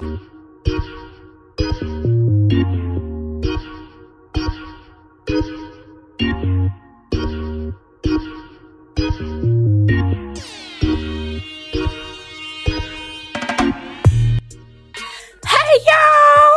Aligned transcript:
Hey 0.00 0.06
y'all! 15.84 16.56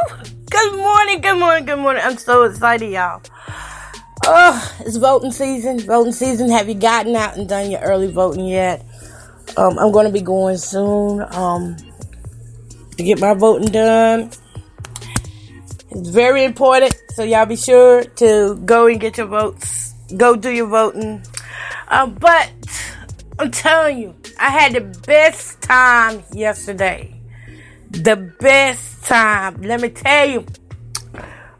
Good 0.50 0.78
morning, 0.78 1.19
good 1.19 1.38
morning, 1.38 1.66
good 1.66 1.80
morning. 1.80 2.02
I'm 2.02 2.17
so 2.17 2.44
excited, 2.44 2.89
y'all. 2.91 3.22
Oh, 4.25 4.75
it's 4.85 4.95
voting 4.95 5.33
season. 5.33 5.81
Voting 5.81 6.13
season. 6.13 6.50
Have 6.50 6.69
you 6.69 6.75
gotten 6.75 7.13
out 7.17 7.35
and 7.35 7.50
done 7.50 7.69
your 7.69 7.81
early 7.81 8.09
voting 8.09 8.45
yet? 8.45 8.85
Um, 9.57 9.78
I'm 9.78 9.91
going 9.91 10.05
to 10.05 10.13
be 10.13 10.22
going 10.22 10.55
soon 10.55 11.25
um, 11.33 11.75
to 12.95 13.03
get 13.03 13.19
my 13.19 13.33
voting 13.33 13.72
done. 13.72 14.31
It's 15.91 16.09
very 16.09 16.44
important, 16.44 16.95
so 17.16 17.23
y'all 17.23 17.45
be 17.45 17.55
sure 17.55 18.03
to 18.03 18.55
go 18.66 18.88
and 18.88 19.00
get 19.00 19.17
your 19.17 19.27
votes. 19.27 19.94
Go 20.17 20.35
do 20.35 20.50
your 20.52 20.67
voting. 20.67 21.23
Um, 21.89 22.16
but 22.16 22.52
I'm 23.39 23.52
telling 23.52 24.00
you, 24.00 24.16
I 24.39 24.50
had 24.50 24.73
the 24.73 24.81
best 25.05 25.61
time 25.61 26.23
yesterday 26.33 27.13
the 27.94 28.16
best 28.16 29.03
time. 29.05 29.61
Let 29.61 29.81
me 29.81 29.89
tell 29.89 30.28
you. 30.28 30.45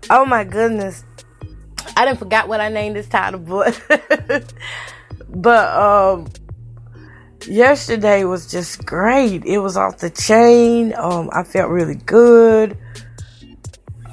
Oh 0.10 0.26
my 0.26 0.44
goodness. 0.44 1.04
I 1.96 2.06
didn't 2.06 2.20
forgot 2.20 2.48
what 2.48 2.60
I 2.60 2.70
named 2.70 2.96
this 2.96 3.08
title, 3.08 3.40
but 3.40 3.80
but 5.30 5.78
um 5.78 6.28
yesterday 7.48 8.24
was 8.26 8.50
just 8.50 8.86
great. 8.86 9.46
It 9.46 9.60
was 9.60 9.78
off 9.78 9.98
the 9.98 10.10
chain. 10.10 10.94
Um 10.98 11.30
I 11.34 11.44
felt 11.44 11.70
really 11.70 11.96
good. 11.96 12.78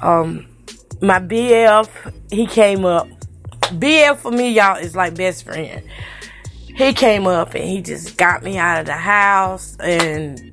Um 0.01 0.47
my 1.01 1.19
BF, 1.19 1.89
he 2.31 2.45
came 2.45 2.85
up. 2.85 3.07
BF 3.61 4.17
for 4.17 4.31
me, 4.31 4.51
y'all, 4.53 4.77
is 4.77 4.95
like 4.95 5.15
best 5.15 5.45
friend. 5.45 5.83
He 6.75 6.93
came 6.93 7.27
up 7.27 7.55
and 7.55 7.63
he 7.63 7.81
just 7.81 8.17
got 8.17 8.43
me 8.43 8.57
out 8.57 8.79
of 8.79 8.85
the 8.85 8.93
house 8.93 9.77
and 9.79 10.51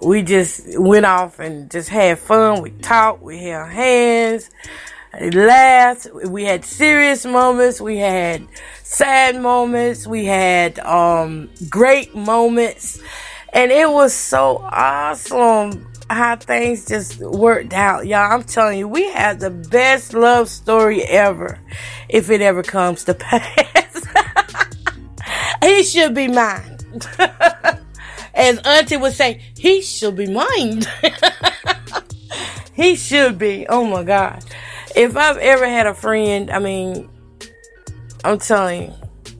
we 0.00 0.22
just 0.22 0.78
went 0.78 1.06
off 1.06 1.38
and 1.38 1.70
just 1.70 1.88
had 1.88 2.18
fun. 2.18 2.62
We 2.62 2.70
talked, 2.70 3.22
we 3.22 3.44
held 3.44 3.70
hands, 3.70 4.50
laughed. 5.20 6.08
We 6.24 6.44
had 6.44 6.64
serious 6.64 7.24
moments. 7.24 7.80
We 7.80 7.98
had 7.98 8.46
sad 8.82 9.40
moments. 9.40 10.06
We 10.06 10.24
had 10.24 10.78
um, 10.80 11.50
great 11.68 12.14
moments. 12.14 13.00
And 13.52 13.70
it 13.70 13.90
was 13.90 14.12
so 14.12 14.58
awesome 14.58 15.86
how 16.10 16.36
things 16.36 16.86
just 16.86 17.18
worked 17.18 17.72
out. 17.72 18.06
Y'all, 18.06 18.32
I'm 18.32 18.42
telling 18.44 18.78
you, 18.78 18.88
we 18.88 19.10
had 19.10 19.40
the 19.40 19.50
best 19.50 20.12
love 20.12 20.48
story 20.48 21.02
ever. 21.02 21.58
If 22.08 22.30
it 22.30 22.40
ever 22.40 22.62
comes 22.62 23.04
to 23.04 23.14
pass. 23.14 24.06
he 25.62 25.82
should 25.82 26.14
be 26.14 26.28
mine. 26.28 26.78
As 28.34 28.58
Auntie 28.58 28.96
would 28.96 29.12
say, 29.12 29.40
he 29.56 29.80
should 29.80 30.16
be 30.16 30.26
mine. 30.26 30.82
he 32.74 32.96
should 32.96 33.38
be. 33.38 33.66
Oh 33.68 33.84
my 33.84 34.02
God. 34.02 34.44
If 34.94 35.16
I've 35.16 35.38
ever 35.38 35.66
had 35.66 35.86
a 35.86 35.94
friend, 35.94 36.50
I 36.50 36.58
mean, 36.58 37.08
I'm 38.24 38.38
telling 38.38 38.82
you, 38.82 38.94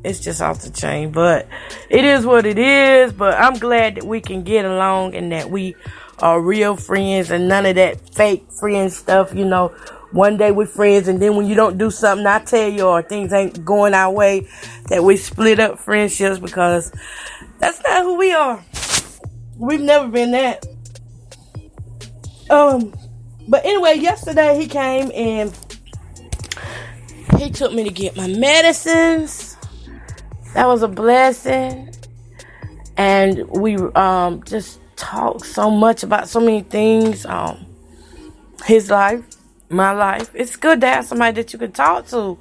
it's 0.04 0.20
just 0.20 0.42
off 0.42 0.60
the 0.62 0.70
chain. 0.70 1.12
But 1.12 1.48
it 1.88 2.04
is 2.04 2.26
what 2.26 2.44
it 2.44 2.58
is. 2.58 3.12
But 3.12 3.34
I'm 3.34 3.54
glad 3.54 3.96
that 3.96 4.04
we 4.04 4.20
can 4.20 4.42
get 4.42 4.64
along 4.64 5.14
and 5.14 5.32
that 5.32 5.50
we 5.50 5.76
are 6.18 6.40
real 6.40 6.76
friends 6.76 7.30
and 7.30 7.48
none 7.48 7.66
of 7.66 7.76
that 7.76 8.14
fake 8.14 8.50
friend 8.52 8.92
stuff, 8.92 9.34
you 9.34 9.44
know. 9.44 9.68
One 10.12 10.36
day 10.36 10.52
we're 10.52 10.66
friends, 10.66 11.08
and 11.08 11.20
then 11.20 11.34
when 11.34 11.46
you 11.46 11.56
don't 11.56 11.76
do 11.76 11.90
something 11.90 12.24
I 12.24 12.38
tell 12.38 12.68
you 12.68 12.86
or 12.86 13.02
things 13.02 13.32
ain't 13.32 13.64
going 13.64 13.94
our 13.94 14.12
way, 14.12 14.46
that 14.88 15.02
we 15.02 15.16
split 15.16 15.58
up 15.58 15.80
friendships 15.80 16.38
because 16.38 16.92
that's 17.58 17.82
not 17.82 18.04
who 18.04 18.16
we 18.16 18.32
are. 18.32 18.64
We've 19.56 19.80
never 19.80 20.06
been 20.06 20.30
that. 20.30 20.64
Um, 22.48 22.94
but 23.48 23.64
anyway, 23.64 23.94
yesterday 23.94 24.58
he 24.58 24.66
came 24.66 25.10
and 25.14 25.56
he 27.38 27.50
took 27.50 27.72
me 27.72 27.84
to 27.84 27.90
get 27.90 28.16
my 28.16 28.26
medicines. 28.26 29.56
That 30.54 30.66
was 30.66 30.82
a 30.82 30.88
blessing. 30.88 31.94
And 32.96 33.48
we 33.48 33.76
um 33.76 34.42
just 34.44 34.80
talked 34.96 35.46
so 35.46 35.70
much 35.70 36.02
about 36.02 36.28
so 36.28 36.40
many 36.40 36.62
things. 36.62 37.26
Um 37.26 37.66
his 38.64 38.90
life, 38.90 39.24
my 39.68 39.92
life. 39.92 40.30
It's 40.34 40.56
good 40.56 40.80
to 40.80 40.86
have 40.86 41.04
somebody 41.04 41.42
that 41.42 41.52
you 41.52 41.58
can 41.58 41.72
talk 41.72 42.06
to 42.08 42.38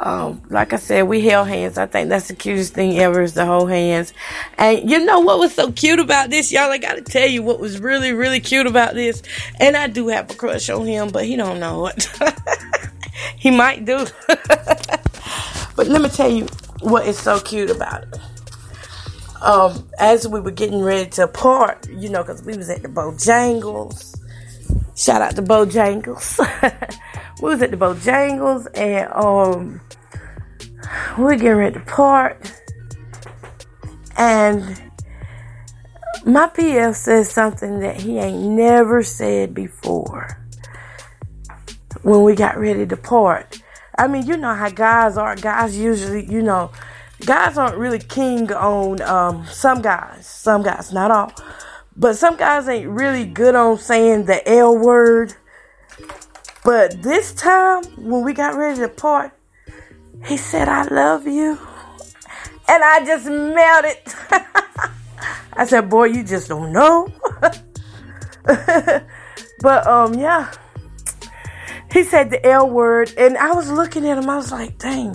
um, 0.00 0.42
like 0.50 0.72
I 0.72 0.76
said, 0.76 1.02
we 1.02 1.20
held 1.20 1.48
hands. 1.48 1.78
I 1.78 1.86
think 1.86 2.08
that's 2.08 2.28
the 2.28 2.34
cutest 2.34 2.74
thing 2.74 2.98
ever 2.98 3.22
is 3.22 3.34
to 3.34 3.46
hold 3.46 3.70
hands. 3.70 4.12
And 4.58 4.90
you 4.90 5.04
know 5.04 5.20
what 5.20 5.38
was 5.38 5.54
so 5.54 5.70
cute 5.72 6.00
about 6.00 6.30
this, 6.30 6.50
y'all? 6.50 6.70
I 6.70 6.78
gotta 6.78 7.02
tell 7.02 7.28
you 7.28 7.42
what 7.42 7.60
was 7.60 7.80
really, 7.80 8.12
really 8.12 8.40
cute 8.40 8.66
about 8.66 8.94
this. 8.94 9.22
And 9.60 9.76
I 9.76 9.86
do 9.86 10.08
have 10.08 10.30
a 10.30 10.34
crush 10.34 10.68
on 10.68 10.86
him, 10.86 11.10
but 11.10 11.24
he 11.24 11.36
don't 11.36 11.60
know 11.60 11.86
it. 11.86 12.08
he 13.36 13.50
might 13.50 13.84
do. 13.84 14.06
but 14.28 15.86
let 15.86 16.02
me 16.02 16.08
tell 16.08 16.30
you 16.30 16.46
what 16.80 17.06
is 17.06 17.18
so 17.18 17.38
cute 17.40 17.70
about 17.70 18.02
it. 18.02 18.18
Um, 19.42 19.86
as 19.98 20.26
we 20.26 20.40
were 20.40 20.50
getting 20.50 20.80
ready 20.80 21.08
to 21.10 21.28
part, 21.28 21.88
you 21.88 22.08
know, 22.08 22.22
because 22.22 22.42
we 22.42 22.56
was 22.56 22.70
at 22.70 22.82
the 22.82 22.88
Bojangles. 22.88 24.18
Shout 24.96 25.22
out 25.22 25.36
to 25.36 25.42
Bojangles. 25.42 26.40
we 27.44 27.50
was 27.50 27.60
at 27.60 27.70
the 27.70 27.76
Bojangles 27.76 28.66
and 28.74 29.12
um 29.12 29.80
we 31.18 31.24
were 31.24 31.36
getting 31.36 31.58
ready 31.58 31.74
to 31.74 31.84
part 31.84 32.50
and 34.16 34.62
my 36.24 36.46
PF 36.48 36.94
says 36.94 37.30
something 37.30 37.80
that 37.80 38.00
he 38.00 38.18
ain't 38.18 38.40
never 38.40 39.02
said 39.02 39.52
before 39.52 40.42
when 42.00 42.22
we 42.22 42.34
got 42.34 42.56
ready 42.56 42.86
to 42.86 42.96
part. 42.96 43.60
I 43.98 44.06
mean, 44.08 44.26
you 44.26 44.38
know 44.38 44.54
how 44.54 44.70
guys 44.70 45.18
are. 45.18 45.36
Guys 45.36 45.76
usually, 45.76 46.24
you 46.24 46.40
know, 46.40 46.72
guys 47.26 47.58
aren't 47.58 47.76
really 47.76 47.98
king 47.98 48.50
on 48.52 49.02
um, 49.02 49.44
some 49.46 49.82
guys. 49.82 50.26
Some 50.26 50.62
guys, 50.62 50.94
not 50.94 51.10
all. 51.10 51.32
But 51.94 52.16
some 52.16 52.36
guys 52.36 52.68
ain't 52.68 52.88
really 52.88 53.26
good 53.26 53.54
on 53.54 53.76
saying 53.76 54.24
the 54.24 54.48
L 54.48 54.78
word. 54.78 55.34
But 56.64 57.02
this 57.02 57.34
time, 57.34 57.84
when 57.96 58.24
we 58.24 58.32
got 58.32 58.56
ready 58.56 58.80
to 58.80 58.88
part, 58.88 59.32
he 60.24 60.36
said, 60.38 60.68
I 60.68 60.84
love 60.84 61.26
you. 61.26 61.58
And 62.66 62.82
I 62.82 63.04
just 63.04 63.26
melted. 63.26 63.98
I 65.52 65.66
said, 65.66 65.90
boy, 65.90 66.04
you 66.06 66.24
just 66.24 66.48
don't 66.48 66.72
know. 66.72 67.08
but 68.44 69.86
um, 69.86 70.14
yeah. 70.14 70.50
He 71.92 72.02
said 72.02 72.30
the 72.30 72.44
L 72.44 72.68
word, 72.68 73.12
and 73.16 73.36
I 73.36 73.52
was 73.52 73.70
looking 73.70 74.08
at 74.08 74.18
him. 74.18 74.28
I 74.28 74.36
was 74.36 74.50
like, 74.50 74.78
dang, 74.78 75.14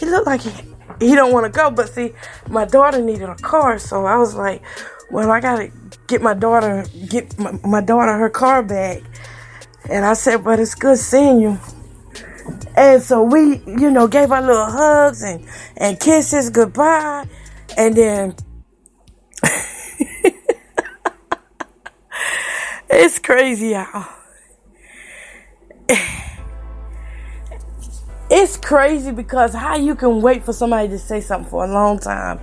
he 0.00 0.06
looked 0.06 0.26
like 0.26 0.40
he 0.40 0.50
he 0.98 1.14
don't 1.14 1.32
want 1.32 1.46
to 1.46 1.52
go. 1.56 1.70
But 1.70 1.88
see, 1.90 2.14
my 2.48 2.64
daughter 2.64 3.00
needed 3.00 3.28
a 3.28 3.36
car, 3.36 3.78
so 3.78 4.06
I 4.06 4.16
was 4.16 4.34
like, 4.34 4.62
well, 5.10 5.30
I 5.30 5.40
gotta 5.40 5.70
get 6.08 6.22
my 6.22 6.34
daughter, 6.34 6.84
get 7.08 7.38
my, 7.38 7.52
my 7.64 7.80
daughter 7.80 8.18
her 8.18 8.28
car 8.28 8.64
back. 8.64 9.02
And 9.88 10.04
I 10.04 10.14
said, 10.14 10.42
but 10.42 10.58
it's 10.58 10.74
good 10.74 10.98
seeing 10.98 11.40
you. 11.40 11.58
And 12.76 13.02
so 13.02 13.22
we, 13.22 13.62
you 13.66 13.90
know, 13.90 14.06
gave 14.06 14.30
our 14.32 14.42
little 14.42 14.66
hugs 14.66 15.22
and, 15.22 15.46
and 15.76 15.98
kisses 15.98 16.50
goodbye. 16.50 17.26
And 17.76 17.94
then 17.94 18.34
it's 22.90 23.18
crazy, 23.18 23.68
y'all. 23.68 24.06
It's 28.28 28.56
crazy 28.56 29.12
because 29.12 29.54
how 29.54 29.76
you 29.76 29.94
can 29.94 30.20
wait 30.20 30.44
for 30.44 30.52
somebody 30.52 30.88
to 30.88 30.98
say 30.98 31.20
something 31.20 31.48
for 31.48 31.64
a 31.64 31.68
long 31.72 32.00
time 32.00 32.40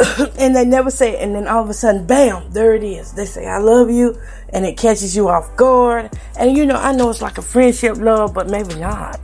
and 0.38 0.56
they 0.56 0.64
never 0.64 0.90
say 0.90 1.14
it, 1.14 1.22
and 1.22 1.34
then 1.34 1.46
all 1.46 1.62
of 1.62 1.68
a 1.68 1.74
sudden, 1.74 2.06
bam, 2.06 2.50
there 2.52 2.74
it 2.74 2.82
is. 2.82 3.12
They 3.12 3.26
say, 3.26 3.46
I 3.46 3.58
love 3.58 3.90
you, 3.90 4.18
and 4.52 4.66
it 4.66 4.76
catches 4.76 5.16
you 5.16 5.28
off 5.28 5.56
guard. 5.56 6.10
And 6.38 6.56
you 6.56 6.66
know, 6.66 6.76
I 6.76 6.92
know 6.92 7.10
it's 7.10 7.22
like 7.22 7.38
a 7.38 7.42
friendship 7.42 7.96
love, 7.96 8.34
but 8.34 8.48
maybe 8.48 8.74
not. 8.76 9.20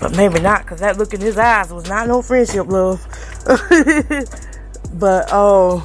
But 0.00 0.16
maybe 0.16 0.40
not, 0.40 0.62
because 0.62 0.80
that 0.80 0.98
look 0.98 1.14
in 1.14 1.20
his 1.20 1.38
eyes 1.38 1.72
was 1.72 1.88
not 1.88 2.08
no 2.08 2.22
friendship 2.22 2.66
love. 2.66 3.00
but 4.94 5.28
oh, 5.30 5.82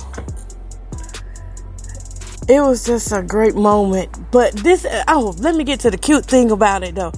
it 2.48 2.62
was 2.62 2.86
just 2.86 3.12
a 3.12 3.22
great 3.22 3.56
moment. 3.56 4.32
But 4.32 4.54
this, 4.54 4.86
oh, 5.08 5.36
let 5.40 5.56
me 5.56 5.64
get 5.64 5.80
to 5.82 5.92
the 5.92 5.98
cute 5.98 6.26
thing 6.26 6.52
about 6.52 6.84
it 6.84 6.96
though. 6.96 7.12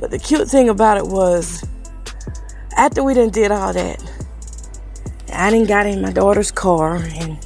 But 0.00 0.10
the 0.10 0.18
cute 0.18 0.48
thing 0.48 0.68
about 0.68 0.96
it 0.96 1.06
was, 1.06 1.64
after 2.76 3.02
we 3.02 3.14
done 3.14 3.30
did 3.30 3.52
all 3.52 3.72
that, 3.72 4.02
I 5.32 5.50
didn't 5.50 5.68
got 5.68 5.86
in 5.86 6.02
my 6.02 6.12
daughter's 6.12 6.50
car 6.50 6.96
and 6.96 7.38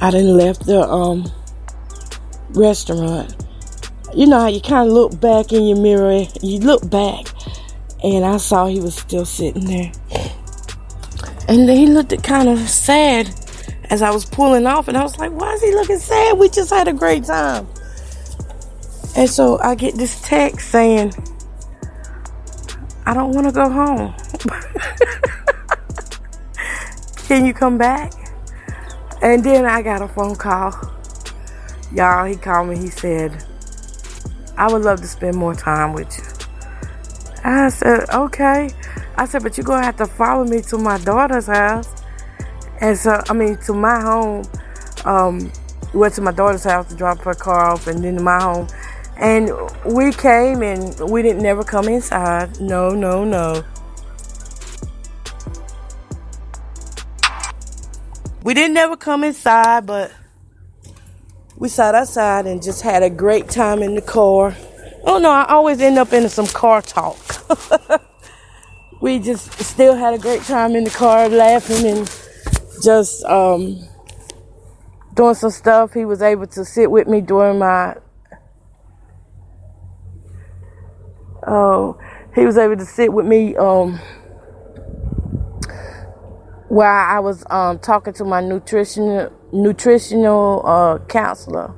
I 0.00 0.10
didn't 0.10 0.36
left 0.36 0.64
the 0.64 0.80
um 0.80 1.30
restaurant. 2.54 3.34
You 4.14 4.26
know 4.26 4.40
how 4.40 4.48
you 4.48 4.60
kind 4.60 4.88
of 4.88 4.92
look 4.92 5.20
back 5.20 5.52
in 5.52 5.66
your 5.66 5.78
mirror, 5.78 6.24
you 6.42 6.58
look 6.60 6.88
back, 6.90 7.26
and 8.02 8.24
I 8.24 8.38
saw 8.38 8.66
he 8.66 8.80
was 8.80 8.96
still 8.96 9.24
sitting 9.24 9.66
there. 9.66 9.92
And 11.48 11.68
then 11.68 11.76
he 11.76 11.86
looked 11.86 12.22
kind 12.22 12.48
of 12.48 12.58
sad 12.68 13.28
as 13.90 14.02
I 14.02 14.10
was 14.10 14.24
pulling 14.24 14.66
off, 14.66 14.88
and 14.88 14.96
I 14.96 15.02
was 15.02 15.18
like, 15.18 15.32
why 15.32 15.52
is 15.52 15.62
he 15.62 15.72
looking 15.72 15.98
sad? 15.98 16.38
We 16.38 16.48
just 16.48 16.70
had 16.70 16.88
a 16.88 16.92
great 16.92 17.24
time. 17.24 17.66
And 19.16 19.28
so 19.28 19.58
I 19.58 19.74
get 19.74 19.96
this 19.96 20.20
text 20.22 20.70
saying, 20.70 21.12
I 23.06 23.14
don't 23.14 23.32
want 23.32 23.48
to 23.48 23.52
go 23.52 23.68
home. 23.68 24.14
Can 27.26 27.44
you 27.44 27.52
come 27.52 27.78
back? 27.78 28.12
And 29.22 29.42
then 29.44 29.64
I 29.64 29.82
got 29.82 30.02
a 30.02 30.08
phone 30.08 30.36
call. 30.36 30.72
Y'all, 31.94 32.24
he 32.24 32.36
called 32.36 32.68
me. 32.68 32.78
He 32.78 32.88
said, 32.88 33.44
I 34.56 34.72
would 34.72 34.82
love 34.82 35.00
to 35.00 35.06
spend 35.06 35.36
more 35.36 35.54
time 35.54 35.92
with 35.92 36.16
you. 36.16 36.24
I 37.44 37.68
said, 37.70 38.08
okay. 38.10 38.70
I 39.16 39.24
said, 39.26 39.42
but 39.42 39.56
you're 39.56 39.64
going 39.64 39.80
to 39.80 39.86
have 39.86 39.96
to 39.96 40.06
follow 40.06 40.44
me 40.44 40.62
to 40.62 40.78
my 40.78 40.98
daughter's 40.98 41.46
house. 41.46 41.88
And 42.80 42.96
so, 42.96 43.22
I 43.28 43.32
mean, 43.32 43.56
to 43.66 43.72
my 43.72 44.00
home. 44.00 44.44
Um, 45.04 45.50
went 45.92 46.14
to 46.14 46.20
my 46.20 46.32
daughter's 46.32 46.64
house 46.64 46.88
to 46.88 46.96
drop 46.96 47.18
her 47.20 47.34
car 47.34 47.70
off 47.70 47.86
and 47.86 48.04
then 48.04 48.16
to 48.16 48.22
my 48.22 48.40
home. 48.40 48.68
And 49.16 49.50
we 49.84 50.12
came 50.12 50.62
and 50.62 50.98
we 51.10 51.22
didn't 51.22 51.42
never 51.42 51.64
come 51.64 51.88
inside. 51.88 52.60
No, 52.60 52.90
no, 52.90 53.24
no. 53.24 53.64
We 58.42 58.54
didn't 58.54 58.76
ever 58.78 58.96
come 58.96 59.24
inside, 59.24 59.84
but 59.84 60.12
we 61.60 61.68
sat 61.68 61.94
outside 61.94 62.46
and 62.46 62.62
just 62.62 62.80
had 62.80 63.02
a 63.02 63.10
great 63.10 63.50
time 63.50 63.82
in 63.82 63.94
the 63.94 64.00
car. 64.00 64.56
Oh 65.04 65.18
no, 65.18 65.30
I 65.30 65.44
always 65.44 65.80
end 65.82 65.98
up 65.98 66.10
in 66.14 66.26
some 66.30 66.46
car 66.46 66.80
talk. 66.80 67.18
we 69.02 69.18
just 69.18 69.52
still 69.62 69.94
had 69.94 70.14
a 70.14 70.18
great 70.18 70.42
time 70.42 70.74
in 70.74 70.84
the 70.84 70.90
car 70.90 71.28
laughing 71.28 71.86
and 71.86 72.18
just 72.82 73.22
um, 73.24 73.78
doing 75.12 75.34
some 75.34 75.50
stuff. 75.50 75.92
He 75.92 76.06
was 76.06 76.22
able 76.22 76.46
to 76.46 76.64
sit 76.64 76.90
with 76.90 77.06
me 77.06 77.20
during 77.20 77.58
my 77.58 77.94
oh, 81.46 81.98
he 82.34 82.46
was 82.46 82.56
able 82.56 82.78
to 82.78 82.86
sit 82.86 83.12
with 83.12 83.26
me 83.26 83.54
um, 83.56 84.00
where 86.70 86.88
I 86.88 87.18
was 87.18 87.44
um, 87.50 87.80
talking 87.80 88.12
to 88.14 88.24
my 88.24 88.40
nutritional 88.40 89.32
nutritional 89.52 90.62
uh, 90.64 90.98
counselor 91.06 91.74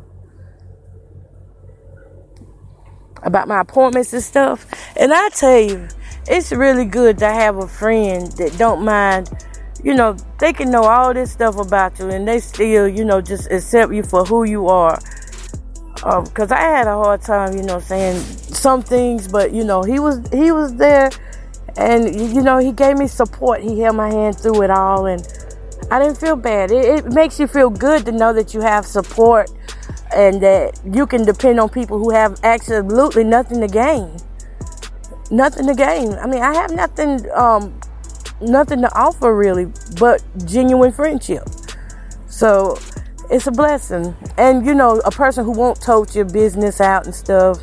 about 3.22 3.48
my 3.48 3.60
appointments 3.60 4.12
and 4.12 4.22
stuff. 4.22 4.66
And 4.96 5.12
I 5.14 5.30
tell 5.30 5.58
you, 5.58 5.88
it's 6.28 6.52
really 6.52 6.84
good 6.84 7.16
to 7.18 7.26
have 7.26 7.56
a 7.56 7.66
friend 7.66 8.30
that 8.32 8.54
don't 8.58 8.84
mind. 8.84 9.30
You 9.82 9.94
know, 9.94 10.14
they 10.38 10.52
can 10.52 10.70
know 10.70 10.82
all 10.82 11.14
this 11.14 11.32
stuff 11.32 11.56
about 11.56 11.98
you, 11.98 12.10
and 12.10 12.28
they 12.28 12.38
still, 12.38 12.86
you 12.86 13.04
know, 13.04 13.22
just 13.22 13.50
accept 13.50 13.94
you 13.94 14.02
for 14.02 14.24
who 14.26 14.44
you 14.44 14.68
are. 14.68 14.98
Because 15.94 16.52
um, 16.52 16.58
I 16.58 16.60
had 16.60 16.86
a 16.86 16.94
hard 16.94 17.22
time, 17.22 17.56
you 17.56 17.62
know, 17.62 17.80
saying 17.80 18.20
some 18.20 18.82
things, 18.82 19.26
but 19.26 19.52
you 19.52 19.64
know, 19.64 19.82
he 19.82 19.98
was 19.98 20.20
he 20.30 20.52
was 20.52 20.74
there 20.74 21.10
and 21.76 22.14
you 22.14 22.42
know 22.42 22.58
he 22.58 22.72
gave 22.72 22.98
me 22.98 23.06
support. 23.06 23.62
He 23.62 23.80
held 23.80 23.96
my 23.96 24.10
hand 24.10 24.38
through 24.38 24.62
it 24.62 24.70
all 24.70 25.06
and 25.06 25.26
i 25.90 25.98
didn't 25.98 26.18
feel 26.18 26.36
bad. 26.36 26.70
It, 26.70 26.84
it, 26.84 27.12
makes 27.12 27.38
you 27.38 27.46
feel 27.46 27.70
good 27.70 28.04
to 28.06 28.12
know 28.12 28.32
that 28.32 28.54
you 28.54 28.60
have 28.60 28.86
support 28.86 29.50
and 30.14 30.42
that 30.42 30.78
you 30.84 31.06
can 31.06 31.24
depend 31.24 31.60
on 31.60 31.68
people 31.68 31.98
who 31.98 32.10
have 32.10 32.38
absolutely 32.42 33.24
nothing 33.24 33.60
to 33.60 33.68
gain. 33.68 34.16
Nothing 35.30 35.66
to 35.66 35.74
gain. 35.74 36.14
I 36.14 36.26
mean 36.26 36.42
i 36.42 36.54
have 36.54 36.72
nothing 36.72 37.30
um, 37.32 37.78
nothing 38.40 38.80
to 38.82 38.94
offer 38.94 39.34
really 39.34 39.66
but 39.98 40.22
genuine 40.46 40.92
friendship. 40.92 41.44
So 42.26 42.78
it's 43.30 43.46
a 43.46 43.52
blessing. 43.52 44.14
And 44.36 44.66
you 44.66 44.74
know 44.74 45.00
a 45.04 45.10
person 45.10 45.44
who 45.44 45.52
won't 45.52 45.80
tote 45.80 46.14
your 46.14 46.26
business 46.26 46.80
out 46.80 47.06
and 47.06 47.14
stuff 47.14 47.58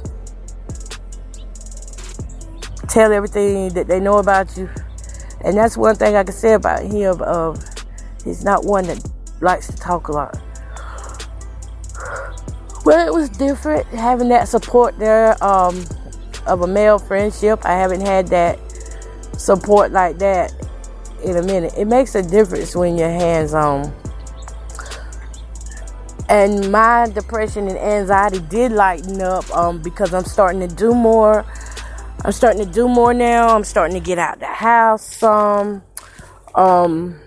tell 2.90 3.14
everything 3.14 3.70
that 3.74 3.88
they 3.88 4.00
know 4.00 4.18
about 4.18 4.56
you. 4.58 4.70
And 5.42 5.56
that's 5.56 5.78
one 5.78 5.96
thing 5.96 6.16
I 6.16 6.24
can 6.24 6.34
say 6.34 6.54
about 6.54 6.84
him. 6.84 7.22
Uh, 7.24 7.58
he's 8.24 8.44
not 8.44 8.66
one 8.66 8.86
that 8.88 9.08
likes 9.42 9.68
to 9.68 9.78
talk 9.78 10.10
a 10.10 10.12
lot. 10.12 10.42
Well, 12.86 13.08
it 13.08 13.14
was 13.14 13.30
different 13.30 13.86
having 13.88 14.30
that 14.30 14.48
support 14.48 14.98
there 14.98 15.42
um, 15.44 15.86
of 16.48 16.62
a 16.62 16.68
male 16.68 16.98
friendship. 16.98 17.64
I 17.64 17.74
haven't 17.74 18.02
had 18.02 18.28
that 18.28 18.60
support 19.38 19.92
like 19.92 20.18
that 20.18 20.54
in 21.24 21.38
a 21.38 21.44
minute. 21.44 21.74
It 21.78 21.86
makes 21.86 22.16
a 22.16 22.24
difference 22.24 22.76
when 22.76 22.98
you're 22.98 23.10
hands 23.10 23.54
on. 23.54 23.94
And 26.30 26.72
my 26.72 27.10
depression 27.14 27.68
and 27.68 27.78
anxiety 27.78 28.40
did 28.40 28.72
lighten 28.72 29.22
up 29.22 29.50
um, 29.56 29.82
because 29.82 30.14
I'm 30.14 30.26
starting 30.26 30.60
to 30.68 30.74
do 30.74 30.94
more 30.94 31.46
I'm 32.26 32.34
starting 32.34 32.66
to 32.66 32.70
do 32.70 32.88
more 32.88 33.14
now. 33.14 33.56
I'm 33.56 33.64
starting 33.64 33.96
to 33.96 34.06
get 34.06 34.20
out 34.20 34.40
the 34.40 34.46
house 34.46 35.16
some. 35.16 35.84
Um, 36.54 37.20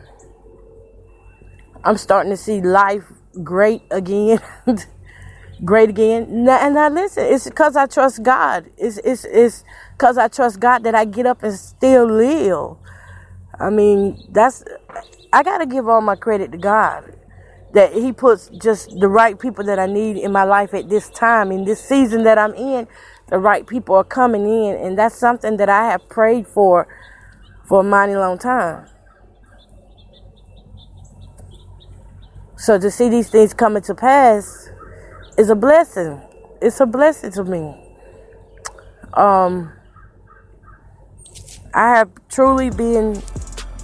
I'm 1.83 1.97
starting 1.97 2.31
to 2.31 2.37
see 2.37 2.61
life 2.61 3.05
great 3.43 3.83
again. 3.91 4.41
great 5.65 5.89
again. 5.89 6.47
And 6.49 6.75
now 6.75 6.91
listen, 6.91 7.25
it's 7.25 7.45
because 7.45 7.75
I 7.75 7.87
trust 7.87 8.23
God. 8.23 8.71
It's 8.77 8.99
it's 8.99 9.25
it's 9.25 9.65
because 9.97 10.19
I 10.19 10.29
trust 10.29 10.61
God 10.61 10.85
that 10.85 10.95
I 10.95 11.07
get 11.07 11.25
up 11.25 11.43
and 11.43 11.55
still 11.55 12.07
live. 12.07 12.77
I 13.59 13.71
mean, 13.71 14.23
that's 14.31 14.63
I 15.33 15.43
gotta 15.43 15.65
give 15.65 15.89
all 15.89 16.03
my 16.03 16.17
credit 16.17 16.53
to 16.53 16.59
God. 16.59 17.17
That 17.73 17.95
He 17.95 18.13
puts 18.13 18.51
just 18.61 18.91
the 19.01 19.09
right 19.09 19.39
people 19.39 19.65
that 19.65 19.79
I 19.79 19.87
need 19.87 20.19
in 20.19 20.33
my 20.33 20.45
life 20.45 20.75
at 20.75 20.91
this 20.91 21.09
time, 21.09 21.51
in 21.51 21.65
this 21.65 21.83
season 21.83 22.25
that 22.25 22.37
I'm 22.37 22.53
in 22.53 22.87
the 23.33 23.39
right 23.39 23.67
people 23.67 23.95
are 23.95 24.05
coming 24.05 24.47
in, 24.47 24.77
and 24.77 24.99
that's 24.99 25.17
something 25.17 25.57
that 25.57 25.71
I 25.71 25.87
have 25.87 26.07
prayed 26.11 26.47
for 26.47 26.87
for 27.65 27.81
a 27.81 27.83
mighty 27.83 28.15
long 28.15 28.37
time. 28.37 28.85
So 32.59 32.79
to 32.79 32.91
see 32.91 33.09
these 33.09 33.31
things 33.31 33.55
coming 33.55 33.83
to 33.85 33.95
pass 33.95 34.69
is 35.39 35.49
a 35.49 35.55
blessing. 35.55 36.21
It's 36.61 36.79
a 36.81 36.85
blessing 36.85 37.33
to 37.33 37.45
me. 37.45 37.75
Um, 39.15 39.73
I 41.73 41.97
have 41.97 42.11
truly 42.29 42.69
been 42.69 43.23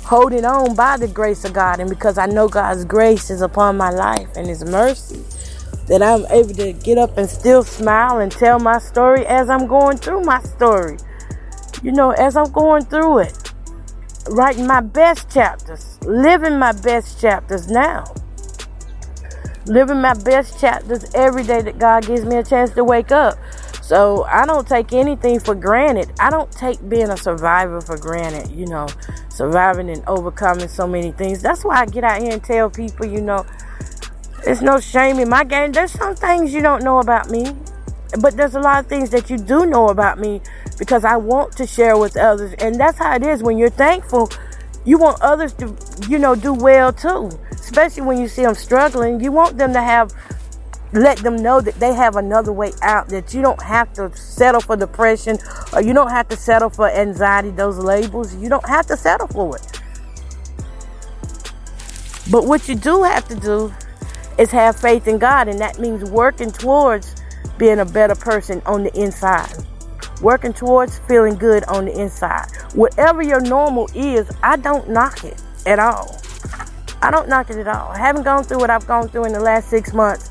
holding 0.02 0.44
on 0.44 0.74
by 0.74 0.98
the 0.98 1.08
grace 1.08 1.46
of 1.46 1.54
God, 1.54 1.80
and 1.80 1.88
because 1.88 2.18
I 2.18 2.26
know 2.26 2.48
God's 2.48 2.84
grace 2.84 3.30
is 3.30 3.40
upon 3.40 3.78
my 3.78 3.88
life 3.88 4.28
and 4.36 4.46
His 4.46 4.62
mercy 4.66 5.24
that 5.88 6.02
I'm 6.02 6.26
able 6.30 6.54
to 6.54 6.72
get 6.72 6.98
up 6.98 7.18
and 7.18 7.28
still 7.28 7.62
smile 7.62 8.18
and 8.20 8.32
tell 8.32 8.58
my 8.58 8.78
story 8.78 9.26
as 9.26 9.50
I'm 9.50 9.66
going 9.66 9.98
through 9.98 10.22
my 10.22 10.40
story. 10.42 10.98
You 11.82 11.92
know, 11.92 12.10
as 12.12 12.36
I'm 12.36 12.52
going 12.52 12.84
through 12.86 13.20
it, 13.20 13.52
writing 14.30 14.66
my 14.66 14.80
best 14.80 15.30
chapters, 15.32 15.98
living 16.04 16.58
my 16.58 16.72
best 16.72 17.20
chapters 17.20 17.68
now. 17.70 18.04
living 19.66 20.00
my 20.00 20.14
best 20.14 20.60
chapters 20.60 21.06
every 21.14 21.42
day 21.42 21.62
that 21.62 21.78
God 21.78 22.06
gives 22.06 22.24
me 22.24 22.36
a 22.36 22.44
chance 22.44 22.70
to 22.72 22.84
wake 22.84 23.12
up. 23.12 23.38
So 23.82 24.24
I 24.24 24.46
don't 24.46 24.66
take 24.68 24.92
anything 24.92 25.40
for 25.40 25.54
granted. 25.54 26.12
I 26.20 26.30
don't 26.30 26.50
take 26.52 26.86
being 26.88 27.10
a 27.10 27.16
survivor 27.16 27.80
for 27.80 27.96
granted, 27.96 28.50
you 28.50 28.66
know, 28.66 28.86
surviving 29.30 29.90
and 29.90 30.04
overcoming 30.06 30.68
so 30.68 30.86
many 30.86 31.12
things. 31.12 31.42
That's 31.42 31.64
why 31.64 31.80
I 31.80 31.86
get 31.86 32.04
out 32.04 32.20
here 32.22 32.32
and 32.32 32.44
tell 32.44 32.70
people, 32.70 33.06
you 33.06 33.20
know, 33.22 33.46
there's 34.44 34.62
no 34.62 34.80
shame 34.80 35.18
in 35.18 35.28
my 35.28 35.44
game. 35.44 35.72
There's 35.72 35.92
some 35.92 36.14
things 36.14 36.52
you 36.52 36.62
don't 36.62 36.82
know 36.82 36.98
about 36.98 37.30
me, 37.30 37.52
but 38.20 38.36
there's 38.36 38.54
a 38.54 38.60
lot 38.60 38.84
of 38.84 38.86
things 38.86 39.10
that 39.10 39.28
you 39.30 39.36
do 39.36 39.66
know 39.66 39.88
about 39.88 40.18
me 40.18 40.40
because 40.78 41.04
I 41.04 41.16
want 41.16 41.56
to 41.56 41.66
share 41.66 41.96
with 41.96 42.16
others. 42.16 42.54
And 42.58 42.76
that's 42.76 42.98
how 42.98 43.16
it 43.16 43.22
is 43.22 43.42
when 43.42 43.58
you're 43.58 43.70
thankful. 43.70 44.30
You 44.84 44.98
want 44.98 45.20
others 45.20 45.52
to, 45.54 45.76
you 46.08 46.18
know, 46.18 46.34
do 46.34 46.54
well 46.54 46.92
too. 46.92 47.30
Especially 47.50 48.02
when 48.02 48.20
you 48.20 48.28
see 48.28 48.42
them 48.42 48.54
struggling. 48.54 49.20
You 49.20 49.32
want 49.32 49.58
them 49.58 49.72
to 49.72 49.82
have 49.82 50.12
let 50.92 51.18
them 51.18 51.36
know 51.36 51.60
that 51.60 51.74
they 51.74 51.92
have 51.92 52.16
another 52.16 52.52
way 52.52 52.72
out, 52.80 53.08
that 53.08 53.34
you 53.34 53.42
don't 53.42 53.60
have 53.62 53.92
to 53.94 54.14
settle 54.16 54.60
for 54.60 54.76
depression 54.76 55.36
or 55.74 55.82
you 55.82 55.92
don't 55.92 56.10
have 56.10 56.28
to 56.28 56.36
settle 56.36 56.70
for 56.70 56.88
anxiety, 56.88 57.50
those 57.50 57.76
labels. 57.76 58.34
You 58.34 58.48
don't 58.48 58.66
have 58.66 58.86
to 58.86 58.96
settle 58.96 59.28
for 59.28 59.56
it. 59.56 59.82
But 62.30 62.46
what 62.46 62.68
you 62.68 62.74
do 62.74 63.02
have 63.02 63.28
to 63.28 63.34
do 63.34 63.72
is 64.38 64.50
have 64.50 64.78
faith 64.78 65.08
in 65.08 65.18
God, 65.18 65.48
and 65.48 65.58
that 65.58 65.78
means 65.78 66.10
working 66.10 66.50
towards 66.50 67.14
being 67.58 67.80
a 67.80 67.84
better 67.84 68.14
person 68.14 68.62
on 68.66 68.84
the 68.84 69.00
inside. 69.00 69.52
Working 70.22 70.52
towards 70.52 70.98
feeling 71.00 71.36
good 71.36 71.64
on 71.64 71.86
the 71.86 72.00
inside. 72.00 72.46
Whatever 72.74 73.22
your 73.22 73.40
normal 73.40 73.88
is, 73.94 74.30
I 74.42 74.56
don't 74.56 74.88
knock 74.88 75.24
it 75.24 75.42
at 75.66 75.78
all. 75.78 76.20
I 77.02 77.10
don't 77.10 77.28
knock 77.28 77.50
it 77.50 77.56
at 77.56 77.68
all. 77.68 77.90
I 77.90 77.98
haven't 77.98 78.24
gone 78.24 78.44
through 78.44 78.58
what 78.58 78.70
I've 78.70 78.86
gone 78.86 79.08
through 79.08 79.26
in 79.26 79.32
the 79.32 79.40
last 79.40 79.68
six 79.68 79.92
months 79.92 80.28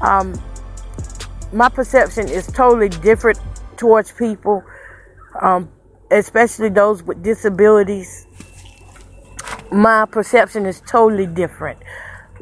um, 0.00 0.40
my 1.52 1.68
perception 1.68 2.28
is 2.28 2.46
totally 2.46 2.88
different 2.88 3.38
towards 3.76 4.12
people, 4.12 4.62
um, 5.40 5.70
especially 6.10 6.68
those 6.68 7.02
with 7.02 7.22
disabilities. 7.22 8.26
My 9.70 10.06
perception 10.06 10.66
is 10.66 10.80
totally 10.82 11.26
different. 11.26 11.78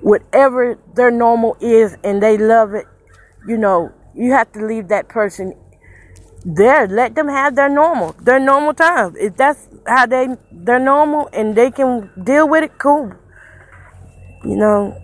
Whatever 0.01 0.79
their 0.95 1.11
normal 1.11 1.57
is 1.61 1.97
and 2.05 2.23
they 2.23 2.37
love 2.37 2.75
it, 2.75 2.87
you 3.47 3.57
know, 3.57 3.93
you 4.15 4.33
have 4.33 4.51
to 4.53 4.65
leave 4.65 4.89
that 4.89 5.09
person 5.09 5.55
there. 6.45 6.87
Let 6.87 7.15
them 7.15 7.29
have 7.29 7.57
their 7.57 7.69
normal, 7.69 8.13
their 8.21 8.39
normal 8.39 8.75
time. 8.75 9.15
If 9.19 9.37
that's 9.37 9.69
how 9.87 10.07
they 10.07 10.29
they're 10.53 10.79
normal 10.79 11.29
and 11.33 11.55
they 11.55 11.71
can 11.71 12.11
deal 12.23 12.49
with 12.49 12.65
it, 12.65 12.79
cool. 12.79 13.13
You 14.45 14.57
know, 14.57 15.01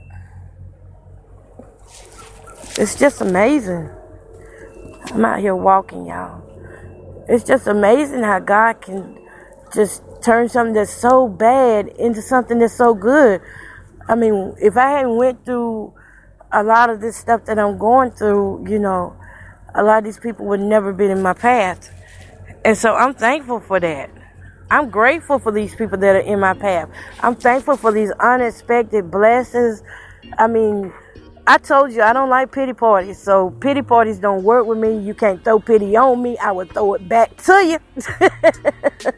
it's 2.76 2.94
just 2.94 3.20
amazing. 3.20 3.90
I'm 5.12 5.24
out 5.24 5.40
here 5.40 5.56
walking, 5.56 6.06
y'all. 6.06 6.42
It's 7.28 7.44
just 7.44 7.66
amazing 7.66 8.22
how 8.22 8.38
God 8.38 8.80
can 8.80 9.18
just 9.74 10.02
turn 10.22 10.48
something 10.48 10.74
that's 10.74 10.92
so 10.92 11.28
bad 11.28 11.88
into 11.88 12.22
something 12.22 12.58
that's 12.58 12.76
so 12.76 12.94
good. 12.94 13.40
I 14.10 14.16
mean, 14.16 14.56
if 14.60 14.76
I 14.76 14.90
hadn't 14.90 15.14
went 15.14 15.44
through 15.44 15.94
a 16.50 16.64
lot 16.64 16.90
of 16.90 17.00
this 17.00 17.16
stuff 17.16 17.44
that 17.44 17.60
I'm 17.60 17.78
going 17.78 18.10
through, 18.10 18.66
you 18.68 18.80
know, 18.80 19.16
a 19.72 19.84
lot 19.84 19.98
of 19.98 20.04
these 20.04 20.18
people 20.18 20.46
would 20.46 20.58
never 20.58 20.92
been 20.92 21.12
in 21.12 21.22
my 21.22 21.32
path. 21.32 21.94
And 22.64 22.76
so 22.76 22.96
I'm 22.96 23.14
thankful 23.14 23.60
for 23.60 23.78
that. 23.78 24.10
I'm 24.68 24.90
grateful 24.90 25.38
for 25.38 25.52
these 25.52 25.76
people 25.76 25.96
that 25.98 26.16
are 26.16 26.26
in 26.26 26.40
my 26.40 26.54
path. 26.54 26.88
I'm 27.20 27.36
thankful 27.36 27.76
for 27.76 27.92
these 27.92 28.10
unexpected 28.18 29.12
blessings. 29.12 29.84
I 30.36 30.48
mean, 30.48 30.92
I 31.46 31.58
told 31.58 31.92
you 31.92 32.02
I 32.02 32.12
don't 32.12 32.28
like 32.28 32.50
pity 32.50 32.72
parties, 32.72 33.16
so 33.16 33.50
pity 33.60 33.82
parties 33.82 34.18
don't 34.18 34.42
work 34.42 34.66
with 34.66 34.78
me. 34.78 34.98
You 34.98 35.14
can't 35.14 35.44
throw 35.44 35.60
pity 35.60 35.96
on 35.96 36.20
me. 36.20 36.36
I 36.38 36.50
would 36.50 36.72
throw 36.72 36.94
it 36.94 37.08
back 37.08 37.36
to 37.44 37.52
you. 37.64 37.78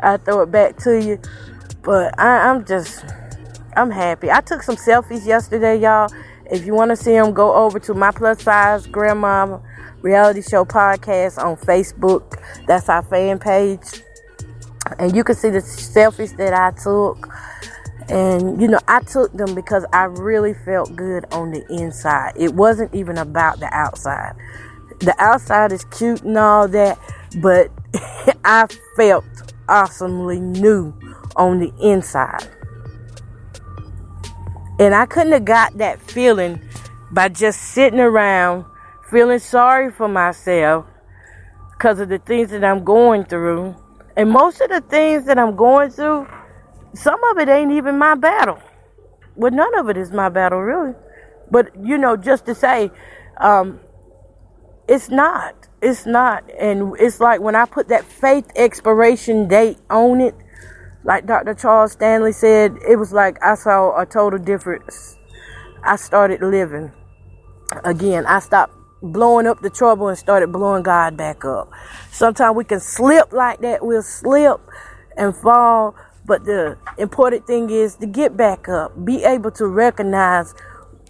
I 0.00 0.16
throw 0.16 0.42
it 0.42 0.50
back 0.50 0.78
to 0.78 1.00
you, 1.00 1.20
but 1.84 2.18
I, 2.20 2.48
I'm 2.48 2.64
just, 2.66 3.04
I'm 3.76 3.90
happy. 3.90 4.30
I 4.30 4.40
took 4.40 4.62
some 4.62 4.76
selfies 4.76 5.26
yesterday, 5.26 5.78
y'all. 5.78 6.10
If 6.50 6.64
you 6.64 6.72
want 6.72 6.90
to 6.92 6.96
see 6.96 7.12
them, 7.12 7.34
go 7.34 7.54
over 7.54 7.78
to 7.80 7.92
my 7.92 8.10
plus 8.10 8.42
size 8.42 8.86
grandma 8.86 9.58
reality 10.00 10.40
show 10.40 10.64
podcast 10.64 11.36
on 11.42 11.56
Facebook. 11.56 12.40
That's 12.66 12.88
our 12.88 13.02
fan 13.02 13.38
page, 13.38 14.00
and 14.98 15.14
you 15.14 15.24
can 15.24 15.34
see 15.34 15.50
the 15.50 15.58
selfies 15.58 16.34
that 16.38 16.54
I 16.54 16.70
took. 16.82 17.28
And, 18.08 18.62
you 18.62 18.68
know, 18.68 18.78
I 18.88 19.00
took 19.00 19.32
them 19.32 19.54
because 19.54 19.84
I 19.92 20.04
really 20.04 20.54
felt 20.54 20.94
good 20.96 21.26
on 21.32 21.50
the 21.50 21.66
inside. 21.68 22.32
It 22.36 22.54
wasn't 22.54 22.94
even 22.94 23.18
about 23.18 23.58
the 23.58 23.68
outside. 23.74 24.34
The 25.00 25.14
outside 25.18 25.72
is 25.72 25.84
cute 25.86 26.22
and 26.22 26.38
all 26.38 26.68
that, 26.68 26.98
but 27.42 27.70
I 28.44 28.68
felt 28.96 29.24
awesomely 29.68 30.40
new 30.40 30.94
on 31.34 31.58
the 31.58 31.72
inside. 31.82 32.48
And 34.78 34.94
I 34.94 35.06
couldn't 35.06 35.32
have 35.32 35.44
got 35.44 35.78
that 35.78 36.00
feeling 36.00 36.60
by 37.10 37.28
just 37.28 37.60
sitting 37.60 38.00
around 38.00 38.64
feeling 39.10 39.38
sorry 39.38 39.90
for 39.90 40.08
myself 40.08 40.84
because 41.72 42.00
of 42.00 42.08
the 42.08 42.18
things 42.18 42.50
that 42.50 42.64
I'm 42.64 42.84
going 42.84 43.24
through. 43.24 43.74
And 44.16 44.30
most 44.30 44.60
of 44.60 44.70
the 44.70 44.80
things 44.80 45.26
that 45.26 45.38
I'm 45.38 45.56
going 45.56 45.90
through 45.90 46.26
some 46.94 47.22
of 47.24 47.38
it 47.38 47.48
ain't 47.48 47.72
even 47.72 47.98
my 47.98 48.14
battle. 48.14 48.58
Well, 49.34 49.52
none 49.52 49.78
of 49.78 49.88
it 49.88 49.96
is 49.96 50.12
my 50.12 50.28
battle, 50.28 50.60
really. 50.60 50.94
But, 51.50 51.70
you 51.84 51.98
know, 51.98 52.16
just 52.16 52.46
to 52.46 52.54
say, 52.54 52.90
um, 53.38 53.80
it's 54.88 55.10
not. 55.10 55.68
It's 55.82 56.06
not. 56.06 56.50
And 56.58 56.94
it's 56.98 57.20
like 57.20 57.40
when 57.40 57.54
I 57.54 57.66
put 57.66 57.88
that 57.88 58.04
faith 58.04 58.50
expiration 58.56 59.46
date 59.46 59.78
on 59.90 60.20
it, 60.20 60.34
like 61.06 61.24
Dr. 61.24 61.54
Charles 61.54 61.92
Stanley 61.92 62.32
said, 62.32 62.76
it 62.86 62.96
was 62.96 63.12
like 63.12 63.38
I 63.40 63.54
saw 63.54 63.96
a 63.96 64.04
total 64.04 64.40
difference. 64.40 65.16
I 65.84 65.94
started 65.94 66.42
living 66.42 66.90
again. 67.84 68.26
I 68.26 68.40
stopped 68.40 68.74
blowing 69.00 69.46
up 69.46 69.60
the 69.60 69.70
trouble 69.70 70.08
and 70.08 70.18
started 70.18 70.50
blowing 70.50 70.82
God 70.82 71.16
back 71.16 71.44
up. 71.44 71.70
Sometimes 72.10 72.56
we 72.56 72.64
can 72.64 72.80
slip 72.80 73.32
like 73.32 73.60
that. 73.60 73.86
We'll 73.86 74.02
slip 74.02 74.60
and 75.16 75.34
fall, 75.36 75.94
but 76.24 76.44
the 76.44 76.76
important 76.98 77.46
thing 77.46 77.70
is 77.70 77.94
to 77.96 78.06
get 78.06 78.36
back 78.36 78.68
up, 78.68 79.04
be 79.04 79.22
able 79.22 79.52
to 79.52 79.66
recognize 79.68 80.54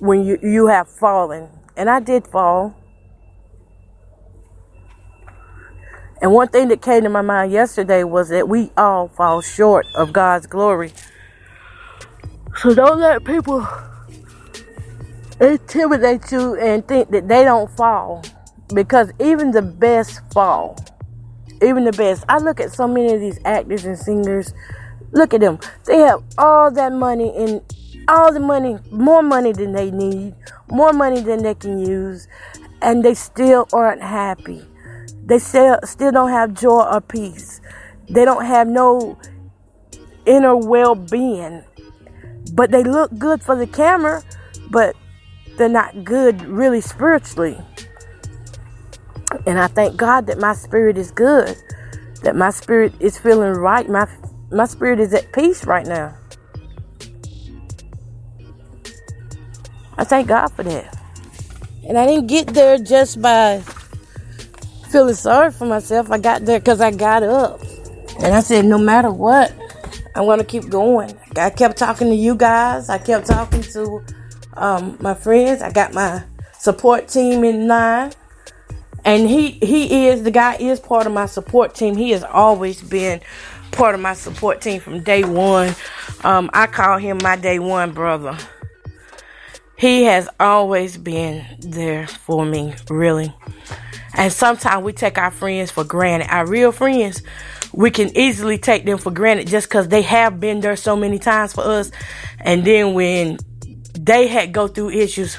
when 0.01 0.27
you, 0.27 0.39
you 0.43 0.67
have 0.67 0.89
fallen. 0.89 1.49
And 1.75 1.89
I 1.89 2.01
did 2.01 2.27
fall. 2.27 2.77
And 6.23 6.33
one 6.33 6.49
thing 6.49 6.69
that 6.69 6.83
came 6.83 7.03
to 7.03 7.09
my 7.09 7.21
mind 7.21 7.53
yesterday 7.53 8.05
was 8.05 8.31
that 8.31 8.49
we 8.49 8.71
all 8.77 9.09
fall 9.09 9.41
short 9.41 9.87
of 9.95 10.13
God's 10.13 10.47
glory. 10.47 10.93
So 12.57 12.75
don't 12.75 13.01
let 13.01 13.25
people 13.25 13.67
intimidate 15.41 16.33
you 16.33 16.57
and 16.57 16.87
think 16.89 17.11
that 17.11 17.29
they 17.29 17.45
don't 17.45 17.71
fall. 17.77 18.25
Because 18.75 19.13
even 19.21 19.51
the 19.51 19.63
best 19.63 20.21
fall. 20.33 20.77
Even 21.63 21.85
the 21.85 21.93
best. 21.93 22.25
I 22.29 22.39
look 22.39 22.61
at 22.61 22.73
so 22.73 22.89
many 22.89 23.15
of 23.15 23.21
these 23.21 23.39
actors 23.45 23.85
and 23.85 23.99
singers 23.99 24.53
Look 25.13 25.33
at 25.35 25.41
them. 25.41 25.59
They 25.85 25.99
have 26.01 26.23
all 26.37 26.71
that 26.73 26.93
money 26.93 27.33
and 27.37 27.63
all 28.09 28.33
the 28.33 28.41
money, 28.41 28.79
more 28.91 29.23
money 29.23 29.53
than 29.53 29.73
they 29.73 29.91
need, 29.91 30.35
more 30.71 30.93
money 30.93 31.21
than 31.21 31.43
they 31.43 31.55
can 31.55 31.79
use, 31.79 32.29
and 32.83 33.05
they 33.05 33.15
still 33.15 33.67
aren't 33.73 34.03
happy. 34.03 34.65
They 35.27 35.39
still 35.41 35.79
still 35.85 36.13
don't 36.13 36.31
have 36.31 36.55
joy 36.55 36.85
or 36.85 37.01
peace. 37.01 37.61
They 38.09 38.25
don't 38.25 38.45
have 38.45 38.69
no 38.69 39.19
inner 40.25 40.57
well-being. 40.57 41.65
But 42.53 42.71
they 42.71 42.85
look 42.85 43.17
good 43.19 43.43
for 43.43 43.57
the 43.57 43.67
camera, 43.67 44.23
but 44.71 44.95
they're 45.57 45.69
not 45.69 46.05
good 46.05 46.43
really 46.43 46.81
spiritually. 46.81 47.59
And 49.47 49.59
I 49.59 49.67
thank 49.67 49.97
God 49.97 50.27
that 50.29 50.39
my 50.39 50.55
spirit 50.55 50.97
is 50.97 51.11
good, 51.11 51.57
that 52.23 52.37
my 52.37 52.51
spirit 52.51 52.95
is 53.01 53.19
feeling 53.19 53.53
right, 53.53 53.89
my 53.89 54.07
my 54.53 54.65
spirit 54.65 55.01
is 55.01 55.13
at 55.13 55.33
peace 55.33 55.65
right 55.65 55.87
now. 55.87 56.17
I 59.99 60.05
thank 60.05 60.29
God 60.29 60.49
for 60.49 60.63
that. 60.63 60.97
And 61.89 61.99
I 61.99 62.07
didn't 62.07 62.29
get 62.29 62.49
there 62.49 62.79
just 62.79 63.21
by 63.21 63.63
feeling 64.91 65.15
sorry 65.15 65.51
for 65.51 65.67
myself. 65.67 66.11
I 66.11 66.19
got 66.19 66.45
there 66.45 66.59
because 66.59 66.81
I 66.81 66.91
got 66.91 67.23
up. 67.23 67.61
And 68.19 68.35
I 68.35 68.41
said, 68.41 68.65
no 68.65 68.79
matter 68.79 69.11
what, 69.11 69.53
I'm 70.15 70.25
going 70.25 70.39
to 70.39 70.45
keep 70.45 70.69
going. 70.69 71.15
I 71.37 71.51
kept 71.51 71.77
talking 71.77 72.09
to 72.09 72.15
you 72.15 72.35
guys. 72.35 72.89
I 72.89 72.99
kept 72.99 73.27
talking 73.27 73.63
to 73.63 74.03
um, 74.55 74.97
my 75.01 75.15
friends. 75.15 75.61
I 75.61 75.71
got 75.71 75.93
my 75.93 76.25
support 76.59 77.09
team 77.09 77.45
in 77.45 77.69
line. 77.69 78.13
And 79.05 79.29
he, 79.29 79.51
he 79.51 80.09
is, 80.09 80.23
the 80.23 80.31
guy 80.31 80.57
is 80.57 80.81
part 80.81 81.07
of 81.07 81.13
my 81.13 81.27
support 81.27 81.75
team. 81.75 81.97
He 81.97 82.11
has 82.11 82.25
always 82.25 82.83
been 82.83 83.21
part 83.73 83.95
of 83.95 84.01
my 84.01 84.15
support 84.15 84.61
team 84.61 84.81
from 84.81 85.03
day 85.03 85.23
one. 85.23 85.75
Um, 86.25 86.51
I 86.53 86.67
call 86.67 86.99
him 86.99 87.19
my 87.23 87.37
day 87.37 87.59
one 87.59 87.93
brother. 87.93 88.37
He 89.77 90.05
has 90.05 90.29
always 90.41 90.97
been 90.97 91.45
there 91.61 92.07
for 92.07 92.47
me, 92.47 92.75
really. 92.89 93.33
And 94.17 94.33
sometimes 94.33 94.83
we 94.83 94.95
take 94.95 95.19
our 95.19 95.31
friends 95.31 95.71
for 95.71 95.85
granted. 95.85 96.33
Our 96.33 96.47
real 96.47 96.73
friends, 96.73 97.23
we 97.73 97.91
can 97.91 98.17
easily 98.17 98.57
take 98.57 98.87
them 98.87 98.97
for 98.97 99.11
granted 99.11 99.47
just 99.47 99.69
because 99.69 99.89
they 99.89 100.03
have 100.03 100.41
been 100.41 100.61
there 100.61 100.75
so 100.75 100.97
many 100.97 101.19
times 101.19 101.53
for 101.53 101.61
us. 101.61 101.91
And 102.41 102.65
then 102.65 102.95
when 102.95 103.39
they 103.93 104.27
had 104.27 104.53
go 104.53 104.69
through 104.69 104.91
issues, 104.91 105.37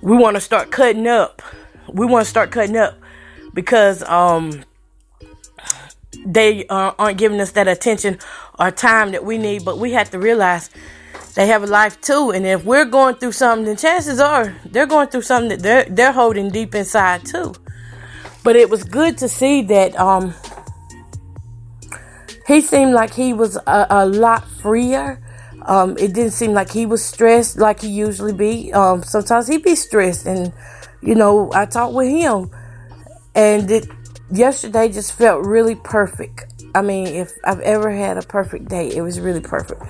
we 0.00 0.16
want 0.16 0.36
to 0.36 0.40
start 0.40 0.70
cutting 0.70 1.06
up. 1.06 1.42
We 1.92 2.06
want 2.06 2.24
to 2.24 2.30
start 2.30 2.50
cutting 2.50 2.78
up 2.78 2.98
because 3.52 4.02
um 4.04 4.64
they 6.26 6.66
uh, 6.68 6.92
aren't 6.98 7.18
giving 7.18 7.40
us 7.40 7.52
that 7.52 7.68
attention 7.68 8.18
or 8.58 8.70
time 8.70 9.12
that 9.12 9.24
we 9.24 9.36
need. 9.36 9.64
But 9.66 9.78
we 9.78 9.92
have 9.92 10.10
to 10.10 10.18
realize 10.18 10.70
they 11.34 11.48
have 11.48 11.64
a 11.64 11.66
life 11.66 12.00
too, 12.00 12.30
and 12.30 12.46
if 12.46 12.64
we're 12.64 12.84
going 12.84 13.16
through 13.16 13.32
something, 13.32 13.64
then 13.64 13.76
chances 13.76 14.20
are 14.20 14.54
they're 14.66 14.86
going 14.86 15.08
through 15.08 15.22
something 15.22 15.48
that 15.48 15.62
they're 15.62 15.84
they're 15.84 16.12
holding 16.12 16.50
deep 16.50 16.74
inside 16.74 17.24
too. 17.26 17.54
But 18.44 18.56
it 18.56 18.70
was 18.70 18.84
good 18.84 19.18
to 19.18 19.28
see 19.28 19.62
that 19.62 19.98
um 19.98 20.34
he 22.46 22.60
seemed 22.60 22.92
like 22.92 23.14
he 23.14 23.32
was 23.32 23.56
a, 23.56 23.86
a 23.90 24.06
lot 24.06 24.46
freer. 24.46 25.20
Um, 25.62 25.96
it 25.98 26.12
didn't 26.12 26.32
seem 26.32 26.52
like 26.52 26.70
he 26.70 26.84
was 26.84 27.02
stressed 27.02 27.58
like 27.58 27.80
he 27.80 27.88
usually 27.88 28.34
be. 28.34 28.72
Um, 28.72 29.02
sometimes 29.02 29.48
he'd 29.48 29.62
be 29.62 29.74
stressed, 29.74 30.26
and 30.26 30.52
you 31.00 31.14
know, 31.14 31.50
I 31.54 31.64
talked 31.64 31.94
with 31.94 32.08
him, 32.08 32.50
and 33.34 33.70
it 33.70 33.88
yesterday 34.30 34.88
just 34.90 35.14
felt 35.14 35.44
really 35.44 35.74
perfect. 35.74 36.52
I 36.74 36.82
mean, 36.82 37.06
if 37.06 37.32
I've 37.44 37.60
ever 37.60 37.90
had 37.90 38.18
a 38.18 38.22
perfect 38.22 38.68
day, 38.68 38.94
it 38.94 39.00
was 39.00 39.20
really 39.20 39.40
perfect. 39.40 39.82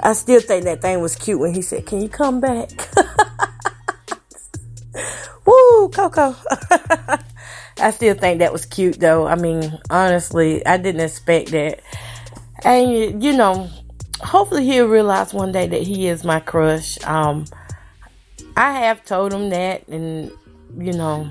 I 0.00 0.12
still 0.12 0.40
think 0.40 0.64
that 0.64 0.80
thing 0.80 1.00
was 1.00 1.16
cute 1.16 1.40
when 1.40 1.54
he 1.54 1.62
said, 1.62 1.86
Can 1.86 2.00
you 2.00 2.08
come 2.08 2.40
back? 2.40 2.70
Woo, 5.46 5.88
Coco. 5.88 6.36
I 7.80 7.90
still 7.92 8.14
think 8.14 8.40
that 8.40 8.52
was 8.52 8.66
cute 8.66 9.00
though. 9.00 9.26
I 9.26 9.34
mean, 9.36 9.78
honestly, 9.90 10.64
I 10.66 10.76
didn't 10.76 11.00
expect 11.00 11.50
that. 11.50 11.80
And 12.64 13.22
you 13.22 13.36
know, 13.36 13.68
hopefully 14.20 14.64
he'll 14.64 14.88
realize 14.88 15.32
one 15.32 15.52
day 15.52 15.66
that 15.66 15.82
he 15.82 16.08
is 16.08 16.24
my 16.24 16.40
crush. 16.40 17.02
Um 17.04 17.46
I 18.56 18.72
have 18.72 19.04
told 19.04 19.32
him 19.32 19.50
that 19.50 19.86
and 19.88 20.32
you 20.76 20.92
know, 20.92 21.30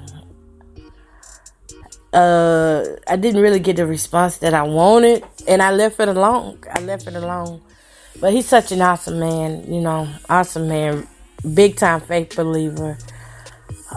uh, 2.14 2.84
I 3.08 3.16
didn't 3.16 3.42
really 3.42 3.60
get 3.60 3.76
the 3.76 3.86
response 3.86 4.38
that 4.38 4.54
I 4.54 4.64
wanted, 4.64 5.24
and 5.48 5.62
I 5.62 5.72
left 5.72 6.00
it 6.00 6.10
alone. 6.10 6.60
I 6.74 6.80
left 6.82 7.08
it 7.08 7.16
alone. 7.16 7.62
But 8.20 8.34
he's 8.34 8.48
such 8.48 8.72
an 8.72 8.82
awesome 8.82 9.20
man, 9.20 9.72
you 9.72 9.80
know, 9.80 10.08
awesome 10.28 10.68
man, 10.68 11.08
big 11.54 11.76
time 11.76 12.02
faith 12.02 12.36
believer, 12.36 12.98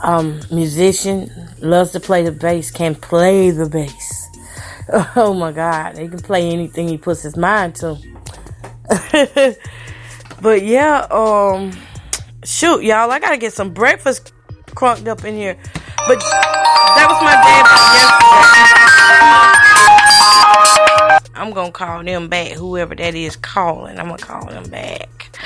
um, 0.03 0.41
musician, 0.51 1.31
loves 1.61 1.93
to 1.93 2.01
play 2.01 2.23
the 2.23 2.33
bass, 2.33 2.71
can 2.71 2.95
play 2.95 3.51
the 3.51 3.69
bass. 3.69 4.17
Oh 5.15 5.33
my 5.35 5.53
God, 5.53 5.99
he 5.99 6.09
can 6.09 6.19
play 6.19 6.51
anything 6.51 6.89
he 6.89 6.99
puts 6.99 7.23
his 7.23 7.37
mind 7.37 7.77
to. 7.77 7.97
but 10.43 10.65
yeah, 10.65 11.07
um, 11.13 11.71
shoot, 12.43 12.83
y'all, 12.83 13.09
I 13.09 13.21
gotta 13.21 13.37
get 13.37 13.53
some 13.53 13.73
breakfast 13.73 14.33
crunked 14.75 15.07
up 15.07 15.25
in 15.25 15.37
here. 15.37 15.57
But 16.09 16.19
that 16.19 17.07
was 17.09 17.23
my 17.23 17.35
dad 17.35 17.67
yesterday. 17.95 19.50
I'm 21.51 21.55
gonna 21.55 21.73
call 21.73 22.05
them 22.05 22.29
back, 22.29 22.53
whoever 22.53 22.95
that 22.95 23.17
is 23.17 23.35
calling. 23.35 23.99
I'm 23.99 24.07
gonna 24.07 24.19
call 24.19 24.47
them 24.47 24.71
back. 24.71 25.37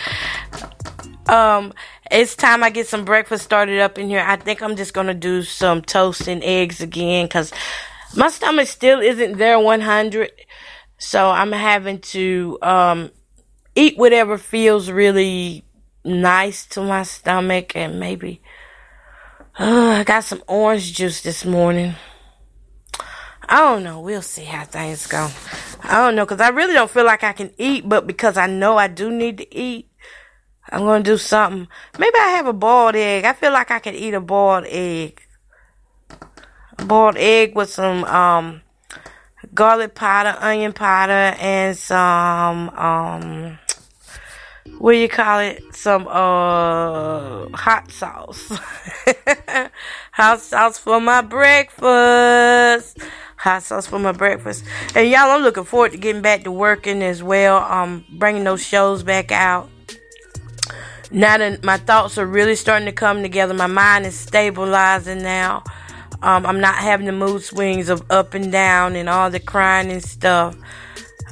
Um, 1.30 1.72
it's 2.10 2.36
time 2.36 2.62
I 2.62 2.68
get 2.68 2.86
some 2.86 3.06
breakfast 3.06 3.42
started 3.42 3.80
up 3.80 3.98
in 3.98 4.10
here. 4.10 4.20
I 4.20 4.36
think 4.36 4.60
I'm 4.60 4.76
just 4.76 4.92
gonna 4.92 5.14
do 5.14 5.42
some 5.42 5.80
toast 5.80 6.28
and 6.28 6.44
eggs 6.44 6.82
again 6.82 7.24
because 7.24 7.54
my 8.14 8.28
stomach 8.28 8.68
still 8.68 9.00
isn't 9.00 9.38
there 9.38 9.58
100. 9.58 10.30
So 10.98 11.30
I'm 11.30 11.52
having 11.52 12.00
to 12.00 12.58
um 12.60 13.10
eat 13.74 13.96
whatever 13.96 14.36
feels 14.36 14.90
really 14.90 15.64
nice 16.04 16.66
to 16.66 16.82
my 16.82 17.04
stomach 17.04 17.74
and 17.74 17.98
maybe 17.98 18.42
uh, 19.58 20.00
I 20.00 20.04
got 20.04 20.24
some 20.24 20.44
orange 20.46 20.92
juice 20.92 21.22
this 21.22 21.46
morning. 21.46 21.94
I 23.48 23.60
don't 23.60 23.84
know. 23.84 24.00
We'll 24.00 24.20
see 24.20 24.44
how 24.44 24.64
things 24.64 25.06
go. 25.06 25.30
I 25.84 26.06
don't 26.06 26.16
know 26.16 26.24
because 26.24 26.40
I 26.40 26.48
really 26.48 26.72
don't 26.72 26.90
feel 26.90 27.04
like 27.04 27.22
I 27.22 27.32
can 27.32 27.52
eat, 27.58 27.86
but 27.88 28.06
because 28.06 28.36
I 28.38 28.46
know 28.46 28.78
I 28.78 28.88
do 28.88 29.10
need 29.10 29.38
to 29.38 29.54
eat, 29.54 29.90
I'm 30.70 30.86
to 30.86 31.02
do 31.02 31.18
something. 31.18 31.68
Maybe 31.98 32.16
I 32.18 32.30
have 32.30 32.46
a 32.46 32.52
boiled 32.54 32.96
egg. 32.96 33.24
I 33.24 33.34
feel 33.34 33.52
like 33.52 33.70
I 33.70 33.78
can 33.80 33.94
eat 33.94 34.14
a 34.14 34.20
boiled 34.20 34.64
egg. 34.66 35.20
A 36.78 36.84
boiled 36.84 37.16
egg 37.18 37.54
with 37.54 37.68
some 37.68 38.04
um, 38.04 38.62
garlic 39.52 39.94
powder, 39.94 40.36
onion 40.40 40.72
powder, 40.72 41.12
and 41.38 41.76
some 41.76 42.70
um, 42.70 43.58
what 44.78 44.92
do 44.92 44.98
you 44.98 45.08
call 45.08 45.40
it? 45.40 45.62
Some 45.74 46.08
uh 46.08 47.48
hot 47.56 47.90
sauce. 47.90 48.48
hot 50.12 50.40
sauce 50.40 50.78
for 50.78 51.00
my 51.00 51.20
breakfast. 51.20 52.98
Hot 53.44 53.62
sauce 53.62 53.86
for 53.86 53.98
my 53.98 54.12
breakfast. 54.12 54.64
And 54.94 55.06
y'all, 55.06 55.30
I'm 55.30 55.42
looking 55.42 55.64
forward 55.64 55.92
to 55.92 55.98
getting 55.98 56.22
back 56.22 56.44
to 56.44 56.50
working 56.50 57.02
as 57.02 57.22
well. 57.22 57.58
Um, 57.58 58.02
bringing 58.08 58.42
those 58.42 58.64
shows 58.64 59.02
back 59.02 59.30
out. 59.32 59.68
Now 61.10 61.36
that 61.36 61.62
my 61.62 61.76
thoughts 61.76 62.16
are 62.16 62.24
really 62.24 62.56
starting 62.56 62.86
to 62.86 62.92
come 62.92 63.20
together, 63.20 63.52
my 63.52 63.66
mind 63.66 64.06
is 64.06 64.18
stabilizing 64.18 65.22
now. 65.22 65.62
Um, 66.22 66.46
I'm 66.46 66.58
not 66.58 66.76
having 66.76 67.04
the 67.04 67.12
mood 67.12 67.42
swings 67.42 67.90
of 67.90 68.10
up 68.10 68.32
and 68.32 68.50
down 68.50 68.96
and 68.96 69.10
all 69.10 69.28
the 69.28 69.40
crying 69.40 69.92
and 69.92 70.02
stuff. 70.02 70.56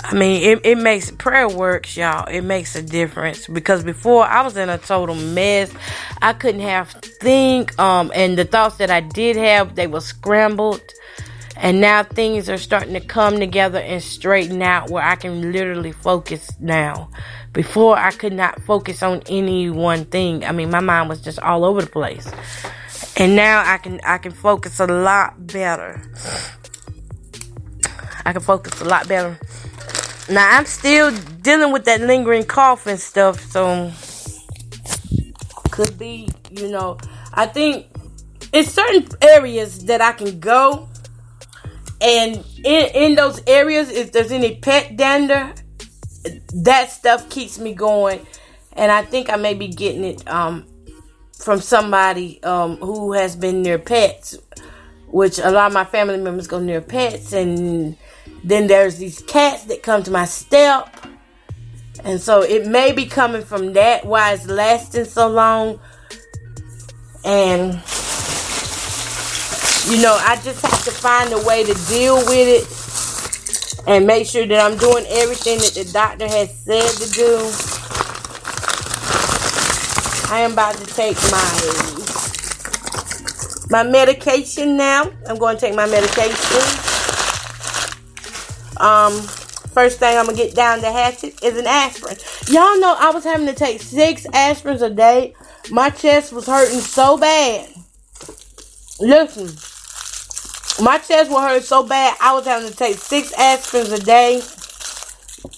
I 0.05 0.15
mean, 0.15 0.43
it, 0.43 0.67
it 0.67 0.77
makes 0.77 1.11
prayer 1.13 1.49
works, 1.49 1.97
y'all. 1.97 2.29
It 2.29 2.43
makes 2.43 2.77
a 2.77 2.83
difference 2.83 3.47
because 3.47 3.85
before 3.85 4.27
I 4.27 4.43
was 4.43 4.59
in 4.59 4.69
a 4.69 4.77
total 4.77 5.15
mess. 5.15 5.73
I 6.21 6.35
couldn't 6.35 6.61
have 6.61 6.91
think, 6.91 7.77
um, 7.81 8.13
and 8.15 8.37
the 8.37 8.45
thoughts 8.45 8.77
that 8.77 8.91
I 8.91 9.01
did 9.01 9.37
have, 9.37 9.77
they 9.77 9.87
were 9.87 10.01
scrambled. 10.01 10.83
And 11.63 11.81
now 11.81 12.03
things 12.03 12.51
are 12.51 12.59
starting 12.59 12.93
to 12.95 13.01
come 13.01 13.39
together 13.39 13.79
and 13.79 14.03
straighten 14.03 14.61
out 14.63 14.91
where 14.91 15.05
I 15.05 15.15
can 15.15 15.53
literally 15.53 15.93
focus 15.93 16.51
now. 16.59 17.09
Before 17.53 17.97
I 17.97 18.11
could 18.11 18.33
not 18.33 18.61
focus 18.63 19.01
on 19.01 19.23
any 19.29 19.71
one 19.71 20.07
thing. 20.07 20.45
I 20.45 20.51
mean, 20.51 20.71
my 20.71 20.81
mind 20.81 21.09
was 21.09 21.21
just 21.21 21.39
all 21.39 21.65
over 21.65 21.81
the 21.81 21.87
place. 21.87 22.29
And 23.17 23.37
now 23.37 23.63
I 23.65 23.79
can 23.79 24.01
I 24.05 24.19
can 24.19 24.33
focus 24.33 24.81
a 24.81 24.87
lot 24.87 25.47
better. 25.47 26.03
I 28.27 28.33
can 28.33 28.43
focus 28.43 28.81
a 28.81 28.85
lot 28.85 29.07
better. 29.07 29.39
Now 30.29 30.59
I'm 30.59 30.67
still 30.67 31.17
dealing 31.43 31.73
with 31.73 31.85
that 31.85 32.01
lingering 32.01 32.45
cough 32.45 32.87
and 32.89 32.99
stuff, 32.99 33.41
so 33.41 33.93
could 35.71 35.97
be, 35.99 36.29
you 36.51 36.69
know, 36.69 36.99
I 37.33 37.47
think 37.47 37.87
in 38.53 38.65
certain 38.65 39.07
areas 39.21 39.85
that 39.87 40.01
I 40.01 40.13
can 40.13 40.41
go, 40.41 40.89
and 42.03 42.45
in 42.65 42.91
in 42.95 43.15
those 43.15 43.41
areas, 43.47 43.91
if 43.91 44.13
there's 44.13 44.33
any 44.33 44.57
pet 44.57 44.97
dander, 44.97 45.55
that 46.55 46.91
stuff 46.91 47.31
keeps 47.31 47.59
me 47.59 47.75
going, 47.75 48.27
and 48.73 48.91
I 48.91 49.03
think 49.03 49.31
I 49.31 49.37
may 49.37 49.55
be 49.55 49.69
getting 49.69 50.05
it 50.05 50.29
um 50.29 50.67
from 51.39 51.61
somebody 51.61 52.43
um 52.43 52.77
who 52.77 53.13
has 53.13 53.37
been 53.37 53.63
near 53.63 53.79
pets, 53.79 54.37
which 55.09 55.39
a 55.39 55.51
lot 55.51 55.69
of 55.69 55.73
my 55.73 55.85
family 55.85 56.19
members 56.19 56.47
go 56.47 56.59
near 56.59 56.81
pets 56.81 57.33
and 57.33 57.97
then 58.45 58.67
there's 58.67 58.99
these 58.99 59.21
cats 59.23 59.65
that 59.65 59.83
come 59.83 60.03
to 60.03 60.11
my 60.11 60.25
step. 60.25 60.89
And 62.05 62.21
so 62.21 62.43
it 62.43 62.67
may 62.67 62.93
be 62.93 63.07
coming 63.07 63.43
from 63.43 63.75
that, 63.75 64.05
why 64.05 64.33
it's 64.33 64.47
lasting 64.47 65.05
so 65.05 65.29
long. 65.29 65.79
And, 67.25 67.81
you 69.89 70.01
know, 70.01 70.17
I 70.21 70.37
just 70.43 70.63
have 70.63 70.85
to 70.85 70.91
find 70.91 71.33
a 71.33 71.43
way 71.45 71.65
to 71.65 71.75
deal 71.89 72.17
with 72.17 72.49
it 72.49 73.89
and 73.89 74.07
make 74.07 74.27
sure 74.27 74.47
that 74.47 74.61
I'm 74.61 74.79
doing 74.79 75.05
everything 75.09 75.59
that 75.59 75.75
the 75.75 75.91
doctor 75.93 76.29
has 76.29 76.57
said 76.59 76.89
to 76.89 77.11
do. 77.11 77.51
I 80.33 80.41
am 80.41 80.53
about 80.53 80.77
to 80.77 80.87
take 80.87 81.17
my 81.31 82.03
my 83.71 83.83
medication 83.83 84.77
now. 84.77 85.11
I'm 85.29 85.37
going 85.37 85.57
to 85.57 85.61
take 85.61 85.75
my 85.75 85.87
medication. 85.87 86.93
Um, 88.79 89.13
first 89.73 89.99
thing 89.99 90.17
I'm 90.19 90.27
gonna 90.27 90.37
get 90.37 90.55
down 90.55 90.81
the 90.81 90.91
hatchet 90.93 91.43
is 91.43 91.57
an 91.57 91.67
aspirin. 91.67 92.17
Y'all 92.49 92.79
know 92.81 92.95
I 92.99 93.11
was 93.11 93.25
having 93.25 93.47
to 93.47 93.55
take 93.55 93.81
six 93.81 94.27
aspirins 94.29 94.83
a 94.83 94.91
day. 94.91 95.35
My 95.71 95.91
chest 95.91 96.33
was 96.33 96.47
hurting 96.47 96.81
so 96.81 97.17
bad. 97.17 97.69
Listen, 99.01 99.49
my 100.83 100.99
chest 100.99 101.31
was 101.31 101.41
hurting 101.41 101.63
so 101.63 101.87
bad 101.87 102.17
I 102.21 102.35
was 102.35 102.45
having 102.45 102.69
to 102.69 102.77
take 102.77 102.97
six 102.97 103.33
aspirins 103.35 103.93
a 103.93 104.05
day. 104.05 104.43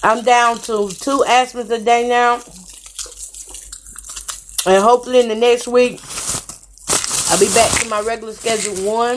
I'm 0.02 0.22
down 0.22 0.58
to 0.58 0.90
two 0.90 1.24
aspirins 1.26 1.70
a 1.70 1.82
day 1.82 2.06
now. 2.06 2.34
And 4.66 4.82
hopefully 4.82 5.20
in 5.20 5.28
the 5.28 5.34
next 5.34 5.66
week, 5.66 6.00
I'll 7.30 7.40
be 7.40 7.52
back 7.54 7.80
to 7.80 7.88
my 7.88 8.02
regular 8.02 8.34
schedule 8.34 8.74
one. 8.84 9.16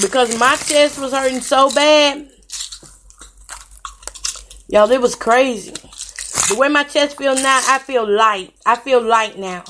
Because 0.00 0.38
my 0.38 0.56
chest 0.56 0.98
was 0.98 1.12
hurting 1.12 1.40
so 1.40 1.70
bad. 1.70 2.30
Y'all, 4.68 4.90
it 4.90 5.00
was 5.00 5.14
crazy. 5.14 5.72
The 6.48 6.56
way 6.58 6.68
my 6.68 6.84
chest 6.84 7.18
feel 7.18 7.34
now, 7.34 7.60
I 7.68 7.78
feel 7.78 8.10
light. 8.10 8.54
I 8.64 8.76
feel 8.76 9.02
light 9.02 9.38
now. 9.38 9.64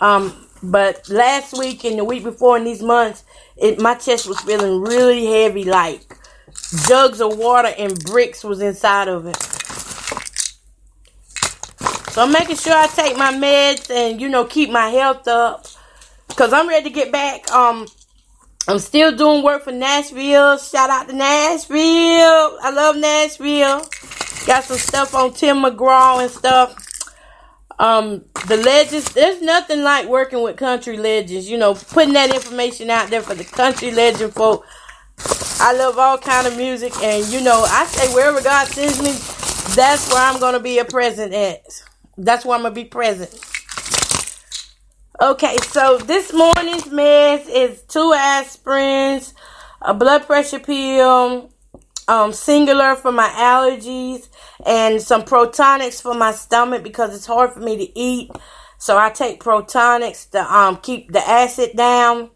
Um, 0.00 0.46
but 0.62 1.08
last 1.08 1.58
week 1.58 1.84
and 1.84 1.98
the 1.98 2.04
week 2.04 2.22
before 2.22 2.56
in 2.56 2.64
these 2.64 2.82
months, 2.82 3.24
it 3.56 3.80
my 3.80 3.94
chest 3.94 4.26
was 4.26 4.40
feeling 4.40 4.80
really 4.82 5.26
heavy, 5.26 5.64
like 5.64 6.16
jugs 6.86 7.20
of 7.20 7.36
water 7.38 7.72
and 7.78 7.98
bricks 8.04 8.44
was 8.44 8.60
inside 8.60 9.08
of 9.08 9.26
it. 9.26 9.36
So 12.12 12.22
I'm 12.22 12.32
making 12.32 12.56
sure 12.56 12.74
I 12.74 12.86
take 12.86 13.16
my 13.16 13.32
meds 13.32 13.90
and 13.90 14.20
you 14.20 14.28
know 14.28 14.44
keep 14.44 14.70
my 14.70 14.88
health 14.88 15.26
up, 15.26 15.66
cause 16.36 16.52
I'm 16.52 16.68
ready 16.68 16.88
to 16.88 16.94
get 16.94 17.10
back. 17.10 17.50
Um, 17.50 17.86
I'm 18.66 18.78
still 18.78 19.14
doing 19.14 19.42
work 19.42 19.64
for 19.64 19.72
Nashville. 19.72 20.56
Shout 20.58 20.90
out 20.90 21.08
to 21.08 21.14
Nashville. 21.14 21.76
I 21.76 22.70
love 22.74 22.96
Nashville. 22.96 23.86
Got 24.46 24.64
some 24.64 24.78
stuff 24.78 25.14
on 25.14 25.32
Tim 25.32 25.58
McGraw 25.58 26.22
and 26.22 26.30
stuff. 26.30 26.83
Um, 27.78 28.24
the 28.46 28.56
legends, 28.56 29.12
there's 29.14 29.42
nothing 29.42 29.82
like 29.82 30.06
working 30.06 30.42
with 30.42 30.56
country 30.56 30.96
legends, 30.96 31.48
you 31.48 31.58
know, 31.58 31.74
putting 31.74 32.12
that 32.14 32.34
information 32.34 32.90
out 32.90 33.10
there 33.10 33.22
for 33.22 33.34
the 33.34 33.44
country 33.44 33.90
legend 33.90 34.32
folk. 34.32 34.64
I 35.60 35.72
love 35.72 35.98
all 35.98 36.18
kind 36.18 36.46
of 36.46 36.56
music 36.56 36.92
and 37.02 37.26
you 37.26 37.40
know, 37.40 37.64
I 37.66 37.86
say 37.86 38.12
wherever 38.14 38.42
God 38.42 38.68
sends 38.68 39.00
me, 39.02 39.12
that's 39.74 40.12
where 40.12 40.22
I'm 40.22 40.38
gonna 40.38 40.60
be 40.60 40.78
a 40.78 40.84
present 40.84 41.32
at. 41.32 41.62
That's 42.16 42.44
where 42.44 42.56
I'm 42.56 42.62
gonna 42.62 42.74
be 42.74 42.84
present. 42.84 43.32
Okay, 45.20 45.56
so 45.68 45.98
this 45.98 46.32
morning's 46.32 46.84
meds 46.84 47.46
is 47.48 47.82
two 47.82 48.12
aspirins, 48.16 49.32
a 49.80 49.94
blood 49.94 50.26
pressure 50.26 50.58
pill, 50.58 51.53
um, 52.08 52.30
Singulair 52.32 52.96
for 52.96 53.12
my 53.12 53.28
allergies, 53.28 54.28
and 54.64 55.00
some 55.00 55.22
Protonix 55.22 56.02
for 56.02 56.14
my 56.14 56.32
stomach 56.32 56.82
because 56.82 57.14
it's 57.14 57.26
hard 57.26 57.52
for 57.52 57.60
me 57.60 57.76
to 57.76 57.98
eat. 57.98 58.30
So 58.78 58.98
I 58.98 59.10
take 59.10 59.42
Protonix 59.42 60.30
to 60.30 60.54
um, 60.54 60.76
keep 60.78 61.12
the 61.12 61.26
acid 61.26 61.76
down, 61.76 62.30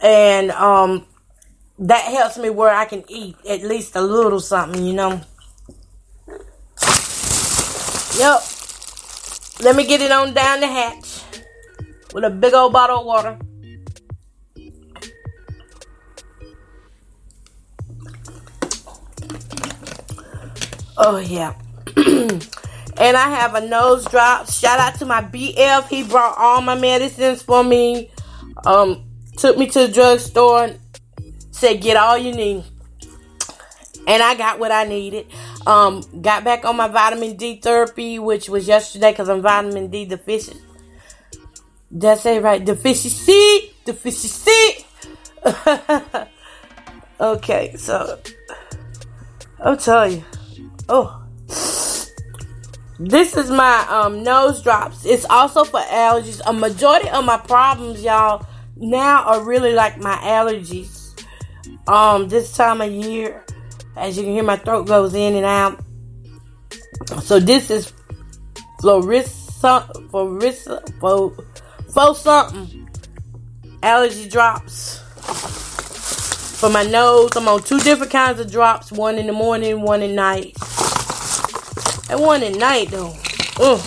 and 0.00 0.50
um, 0.52 1.06
that 1.78 2.04
helps 2.04 2.38
me 2.38 2.50
where 2.50 2.74
I 2.74 2.84
can 2.84 3.04
eat 3.08 3.36
at 3.48 3.62
least 3.62 3.96
a 3.96 4.00
little 4.00 4.40
something, 4.40 4.84
you 4.84 4.92
know. 4.92 5.20
Yep. 8.16 8.40
Let 9.60 9.76
me 9.76 9.86
get 9.86 10.00
it 10.00 10.12
on 10.12 10.34
down 10.34 10.60
the 10.60 10.68
hatch 10.68 11.22
with 12.12 12.24
a 12.24 12.30
big 12.30 12.54
old 12.54 12.72
bottle 12.72 13.00
of 13.00 13.06
water. 13.06 13.38
Oh 20.96 21.18
yeah. 21.18 21.54
and 21.96 23.16
I 23.16 23.28
have 23.30 23.54
a 23.54 23.66
nose 23.66 24.04
drop. 24.06 24.50
Shout 24.50 24.78
out 24.78 24.98
to 24.98 25.06
my 25.06 25.22
BF. 25.22 25.88
He 25.88 26.04
brought 26.04 26.36
all 26.38 26.60
my 26.60 26.74
medicines 26.74 27.42
for 27.42 27.64
me. 27.64 28.10
Um, 28.64 29.04
took 29.36 29.58
me 29.58 29.66
to 29.68 29.86
the 29.86 29.92
drugstore. 29.92 30.64
and 30.64 30.80
Said 31.50 31.80
get 31.80 31.96
all 31.96 32.16
you 32.16 32.32
need. 32.32 32.64
And 34.06 34.22
I 34.22 34.34
got 34.34 34.58
what 34.58 34.70
I 34.70 34.84
needed. 34.84 35.26
Um, 35.66 36.02
got 36.20 36.44
back 36.44 36.64
on 36.64 36.76
my 36.76 36.88
vitamin 36.88 37.36
D 37.36 37.56
therapy, 37.56 38.18
which 38.18 38.48
was 38.48 38.68
yesterday 38.68 39.12
because 39.12 39.28
I'm 39.28 39.40
vitamin 39.40 39.88
D 39.88 40.04
deficient. 40.04 40.60
That's 41.90 42.26
it, 42.26 42.42
right? 42.42 42.62
Deficiency, 42.62 43.72
deficiency. 43.84 44.84
okay, 47.20 47.74
so 47.76 48.18
I'll 49.60 49.76
tell 49.76 50.10
you. 50.10 50.24
Oh. 50.88 51.20
This 52.98 53.36
is 53.36 53.50
my 53.50 53.86
um, 53.88 54.22
nose 54.22 54.62
drops. 54.62 55.04
It's 55.04 55.24
also 55.24 55.64
for 55.64 55.80
allergies. 55.80 56.40
A 56.46 56.52
majority 56.52 57.08
of 57.08 57.24
my 57.24 57.38
problems, 57.38 58.02
y'all, 58.02 58.46
now 58.76 59.24
are 59.24 59.42
really 59.42 59.72
like 59.72 59.98
my 59.98 60.16
allergies. 60.16 61.00
Um, 61.88 62.28
this 62.28 62.56
time 62.56 62.80
of 62.80 62.90
year, 62.92 63.44
as 63.96 64.16
you 64.16 64.22
can 64.22 64.32
hear, 64.32 64.44
my 64.44 64.56
throat 64.56 64.86
goes 64.86 65.14
in 65.14 65.34
and 65.34 65.44
out. 65.44 65.80
So 67.22 67.40
this 67.40 67.70
is 67.70 67.92
Florissa, 68.80 69.90
Florissa, 70.10 71.00
for, 71.00 71.34
for 71.92 72.14
something. 72.14 72.88
Allergy 73.82 74.28
drops 74.28 75.00
for 76.54 76.70
my 76.70 76.82
nose. 76.84 77.36
I'm 77.36 77.48
on 77.48 77.62
two 77.62 77.80
different 77.80 78.12
kinds 78.12 78.40
of 78.40 78.50
drops. 78.50 78.92
One 78.92 79.18
in 79.18 79.26
the 79.26 79.32
morning, 79.32 79.82
one 79.82 80.02
at 80.02 80.10
night. 80.10 80.56
And 82.08 82.20
one 82.20 82.42
at 82.42 82.54
night 82.54 82.90
though. 82.90 83.14
Ugh. 83.60 83.80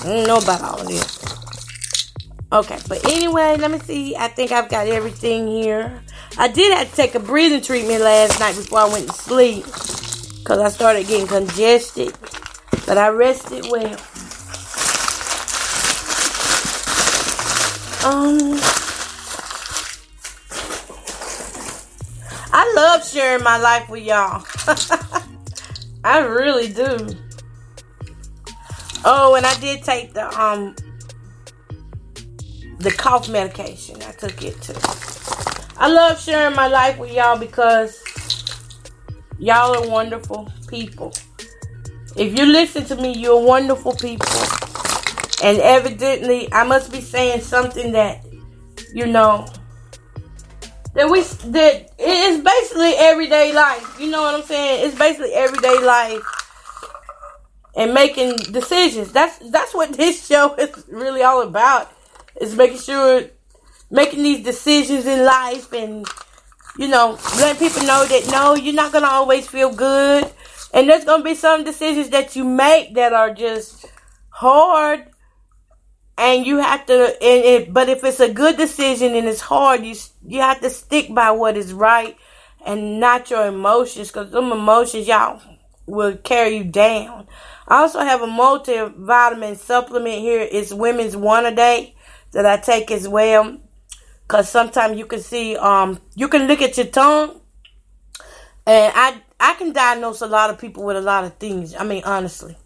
I 0.00 0.06
don't 0.06 0.26
know 0.26 0.38
about 0.38 0.62
all 0.62 0.80
of 0.80 0.86
this. 0.86 1.24
Okay, 2.52 2.78
but 2.88 3.04
anyway, 3.10 3.56
let 3.56 3.70
me 3.70 3.78
see. 3.80 4.14
I 4.16 4.28
think 4.28 4.52
I've 4.52 4.68
got 4.68 4.86
everything 4.86 5.48
here. 5.48 6.02
I 6.38 6.48
did 6.48 6.76
have 6.76 6.90
to 6.90 6.96
take 6.96 7.14
a 7.14 7.20
breathing 7.20 7.62
treatment 7.62 8.02
last 8.02 8.38
night 8.38 8.54
before 8.54 8.80
I 8.80 8.88
went 8.88 9.08
to 9.08 9.14
sleep. 9.14 9.64
Because 9.64 10.58
I 10.58 10.68
started 10.68 11.06
getting 11.06 11.26
congested. 11.26 12.14
But 12.86 12.98
I 12.98 13.08
rested 13.08 13.64
well. 13.70 13.98
Um, 18.04 18.60
sharing 23.14 23.44
my 23.44 23.56
life 23.58 23.88
with 23.88 24.02
y'all. 24.02 24.44
I 26.04 26.18
really 26.18 26.68
do. 26.68 26.96
Oh, 29.04 29.36
and 29.36 29.46
I 29.46 29.54
did 29.60 29.84
take 29.84 30.14
the 30.14 30.26
um 30.40 30.74
the 32.78 32.90
cough 32.90 33.28
medication. 33.28 34.02
I 34.02 34.10
took 34.12 34.42
it 34.42 34.60
too. 34.60 34.74
I 35.76 35.88
love 35.88 36.20
sharing 36.20 36.56
my 36.56 36.66
life 36.66 36.98
with 36.98 37.12
y'all 37.12 37.38
because 37.38 38.02
y'all 39.38 39.76
are 39.76 39.88
wonderful 39.88 40.50
people. 40.66 41.12
If 42.16 42.36
you 42.36 42.46
listen 42.46 42.84
to 42.86 42.96
me, 42.96 43.12
you're 43.12 43.40
wonderful 43.40 43.94
people. 43.94 44.26
And 45.42 45.58
evidently, 45.58 46.52
I 46.52 46.64
must 46.64 46.90
be 46.90 47.00
saying 47.00 47.42
something 47.42 47.92
that, 47.92 48.24
you 48.92 49.06
know, 49.06 49.46
that 50.94 51.10
we 51.10 51.22
that 51.22 51.90
it's 51.98 52.42
basically 52.42 52.94
everyday 52.96 53.52
life. 53.52 54.00
You 54.00 54.10
know 54.10 54.22
what 54.22 54.34
I'm 54.34 54.42
saying? 54.42 54.86
It's 54.86 54.98
basically 54.98 55.34
everyday 55.34 55.82
life 55.82 56.22
and 57.76 57.92
making 57.92 58.36
decisions. 58.52 59.12
That's 59.12 59.38
that's 59.50 59.74
what 59.74 59.92
this 59.96 60.26
show 60.26 60.54
is 60.54 60.84
really 60.88 61.22
all 61.22 61.42
about. 61.42 61.90
Is 62.40 62.56
making 62.56 62.78
sure 62.78 63.22
making 63.90 64.22
these 64.22 64.44
decisions 64.44 65.06
in 65.06 65.24
life 65.24 65.72
and 65.72 66.06
you 66.78 66.88
know 66.88 67.18
letting 67.38 67.68
people 67.68 67.86
know 67.86 68.04
that 68.06 68.28
no, 68.30 68.54
you're 68.54 68.74
not 68.74 68.92
gonna 68.92 69.06
always 69.06 69.46
feel 69.46 69.72
good, 69.72 70.30
and 70.72 70.88
there's 70.88 71.04
gonna 71.04 71.24
be 71.24 71.34
some 71.34 71.64
decisions 71.64 72.08
that 72.10 72.34
you 72.36 72.44
make 72.44 72.94
that 72.94 73.12
are 73.12 73.32
just 73.32 73.86
hard 74.30 75.06
and 76.16 76.46
you 76.46 76.58
have 76.58 76.86
to 76.86 76.94
and 76.94 77.44
it, 77.44 77.72
but 77.72 77.88
if 77.88 78.04
it's 78.04 78.20
a 78.20 78.32
good 78.32 78.56
decision 78.56 79.14
and 79.14 79.28
it's 79.28 79.40
hard 79.40 79.84
you 79.84 79.94
you 80.26 80.40
have 80.40 80.60
to 80.60 80.70
stick 80.70 81.12
by 81.14 81.30
what 81.30 81.56
is 81.56 81.72
right 81.72 82.16
and 82.64 83.00
not 83.00 83.30
your 83.30 83.46
emotions 83.46 84.08
because 84.08 84.30
them 84.30 84.52
emotions 84.52 85.06
y'all 85.08 85.40
will 85.86 86.16
carry 86.16 86.56
you 86.56 86.64
down. 86.64 87.26
I 87.68 87.82
also 87.82 88.00
have 88.00 88.22
a 88.22 88.26
multivitamin 88.26 89.58
supplement 89.58 90.18
here. 90.20 90.48
It's 90.50 90.72
women's 90.72 91.14
one 91.14 91.44
a 91.44 91.54
day 91.54 91.94
that 92.32 92.46
i 92.46 92.56
take 92.56 92.90
as 92.90 93.06
well 93.06 93.58
because 94.26 94.48
sometimes 94.48 94.98
you 94.98 95.06
can 95.06 95.20
see 95.20 95.56
um 95.56 96.00
you 96.14 96.28
can 96.28 96.46
look 96.48 96.60
at 96.60 96.76
your 96.76 96.86
tongue 96.86 97.40
and 98.66 98.92
i 98.96 99.22
i 99.38 99.54
can 99.54 99.72
diagnose 99.72 100.20
a 100.20 100.26
lot 100.26 100.50
of 100.50 100.58
people 100.58 100.84
with 100.84 100.96
a 100.96 101.00
lot 101.00 101.24
of 101.24 101.34
things. 101.36 101.74
I 101.74 101.84
mean 101.84 102.02
honestly. 102.04 102.56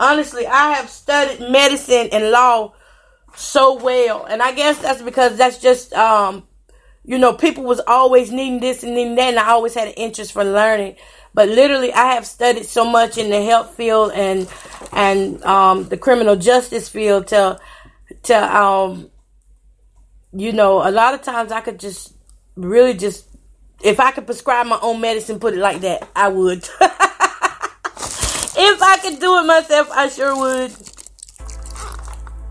Honestly 0.00 0.46
i 0.46 0.72
have 0.72 0.90
studied 0.90 1.40
medicine 1.50 2.08
and 2.12 2.30
law 2.30 2.74
so 3.34 3.74
well. 3.74 4.24
And 4.24 4.42
I 4.42 4.52
guess 4.52 4.78
that's 4.78 5.02
because 5.02 5.36
that's 5.36 5.58
just 5.58 5.92
um 5.92 6.44
you 7.04 7.18
know, 7.18 7.32
people 7.32 7.64
was 7.64 7.80
always 7.80 8.30
needing 8.30 8.60
this 8.60 8.84
and 8.84 8.94
needing 8.94 9.16
that 9.16 9.30
and 9.30 9.38
I 9.38 9.48
always 9.48 9.74
had 9.74 9.88
an 9.88 9.94
interest 9.94 10.32
for 10.32 10.44
learning. 10.44 10.96
But 11.34 11.48
literally 11.48 11.92
I 11.92 12.14
have 12.14 12.26
studied 12.26 12.66
so 12.66 12.84
much 12.84 13.18
in 13.18 13.30
the 13.30 13.42
health 13.42 13.74
field 13.74 14.12
and 14.12 14.48
and 14.92 15.42
um 15.44 15.88
the 15.88 15.96
criminal 15.96 16.36
justice 16.36 16.88
field 16.88 17.28
to 17.28 17.58
to 18.24 18.56
um 18.56 19.10
you 20.34 20.52
know, 20.52 20.86
a 20.86 20.90
lot 20.90 21.14
of 21.14 21.22
times 21.22 21.52
I 21.52 21.60
could 21.60 21.78
just 21.78 22.14
really 22.56 22.94
just 22.94 23.26
if 23.82 23.98
I 24.00 24.12
could 24.12 24.26
prescribe 24.26 24.66
my 24.66 24.78
own 24.80 25.00
medicine, 25.00 25.38
put 25.40 25.54
it 25.54 25.60
like 25.60 25.80
that, 25.80 26.08
I 26.14 26.28
would. 26.28 26.58
if 26.58 26.70
I 28.82 28.98
could 29.02 29.18
do 29.18 29.38
it 29.38 29.46
myself, 29.46 29.90
I 29.90 30.08
sure 30.08 30.36
would. 30.36 30.91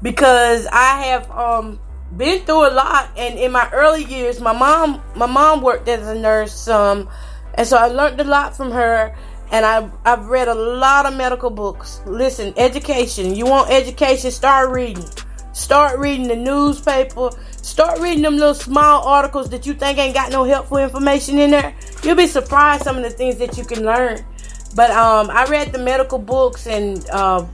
Because 0.02 0.68
I 0.68 1.04
have 1.06 1.30
um, 1.32 1.80
been 2.16 2.46
through 2.46 2.70
a 2.70 2.74
lot. 2.74 3.10
And 3.18 3.38
in 3.38 3.52
my 3.52 3.70
early 3.72 4.04
years, 4.04 4.40
my 4.40 4.54
mom 4.54 5.02
my 5.16 5.26
mom 5.26 5.62
worked 5.62 5.88
as 5.88 6.08
a 6.08 6.16
nurse, 6.16 6.68
um, 6.68 7.10
and 7.56 7.68
so 7.68 7.78
I 7.78 7.88
learned 7.88 8.20
a 8.22 8.26
lot 8.26 8.56
from 8.56 8.72
her. 8.72 9.16
And 9.52 9.66
I've, 9.66 9.92
I've 10.06 10.28
read 10.28 10.48
a 10.48 10.56
lot 10.56 11.06
of 11.06 11.14
medical 11.14 11.50
books. 11.50 12.00
Listen, 12.06 12.54
education. 12.56 13.36
You 13.36 13.46
want 13.46 13.70
education? 13.70 14.32
Start 14.32 14.70
reading. 14.70 15.04
Start 15.52 16.00
reading 16.00 16.30
the 16.30 16.38
newspaper. 16.38 17.32
Start 17.62 18.00
reading 18.00 18.22
them 18.22 18.38
little 18.38 18.54
small 18.54 19.06
articles 19.06 19.50
that 19.50 19.66
you 19.66 19.74
think 19.74 19.98
ain't 19.98 20.14
got 20.14 20.32
no 20.32 20.46
helpful 20.46 20.78
information 20.78 21.38
in 21.38 21.52
there. 21.52 21.76
You'll 22.02 22.16
be 22.16 22.28
surprised 22.28 22.84
some 22.84 22.96
of 22.96 23.04
the 23.04 23.10
things 23.10 23.38
that 23.40 23.58
you 23.58 23.66
can 23.66 23.84
learn. 23.84 24.24
But 24.74 24.92
um, 24.92 25.30
I 25.30 25.46
read 25.46 25.74
the 25.74 25.80
medical 25.80 26.18
books 26.18 26.66
and 26.66 27.06
uh, 27.10 27.46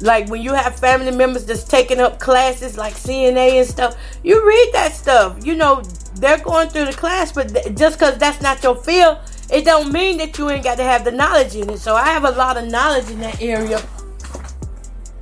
like 0.00 0.28
when 0.28 0.42
you 0.42 0.54
have 0.54 0.78
family 0.78 1.10
members 1.10 1.44
that's 1.44 1.64
taking 1.64 1.98
up 1.98 2.18
classes 2.20 2.76
like 2.76 2.94
CNA 2.94 3.60
and 3.60 3.68
stuff, 3.68 3.96
you 4.22 4.46
read 4.46 4.70
that 4.72 4.92
stuff. 4.92 5.44
You 5.44 5.56
know, 5.56 5.82
they're 6.16 6.38
going 6.38 6.68
through 6.68 6.86
the 6.86 6.92
class, 6.92 7.32
but 7.32 7.48
th- 7.48 7.76
just 7.76 7.98
because 7.98 8.18
that's 8.18 8.40
not 8.40 8.62
your 8.62 8.76
field, 8.76 9.18
it 9.50 9.64
don't 9.64 9.92
mean 9.92 10.18
that 10.18 10.38
you 10.38 10.50
ain't 10.50 10.62
got 10.62 10.76
to 10.76 10.84
have 10.84 11.04
the 11.04 11.10
knowledge 11.10 11.56
in 11.56 11.68
it. 11.70 11.78
So 11.78 11.94
I 11.94 12.08
have 12.08 12.24
a 12.24 12.30
lot 12.30 12.56
of 12.56 12.70
knowledge 12.70 13.10
in 13.10 13.20
that 13.20 13.40
area 13.42 13.82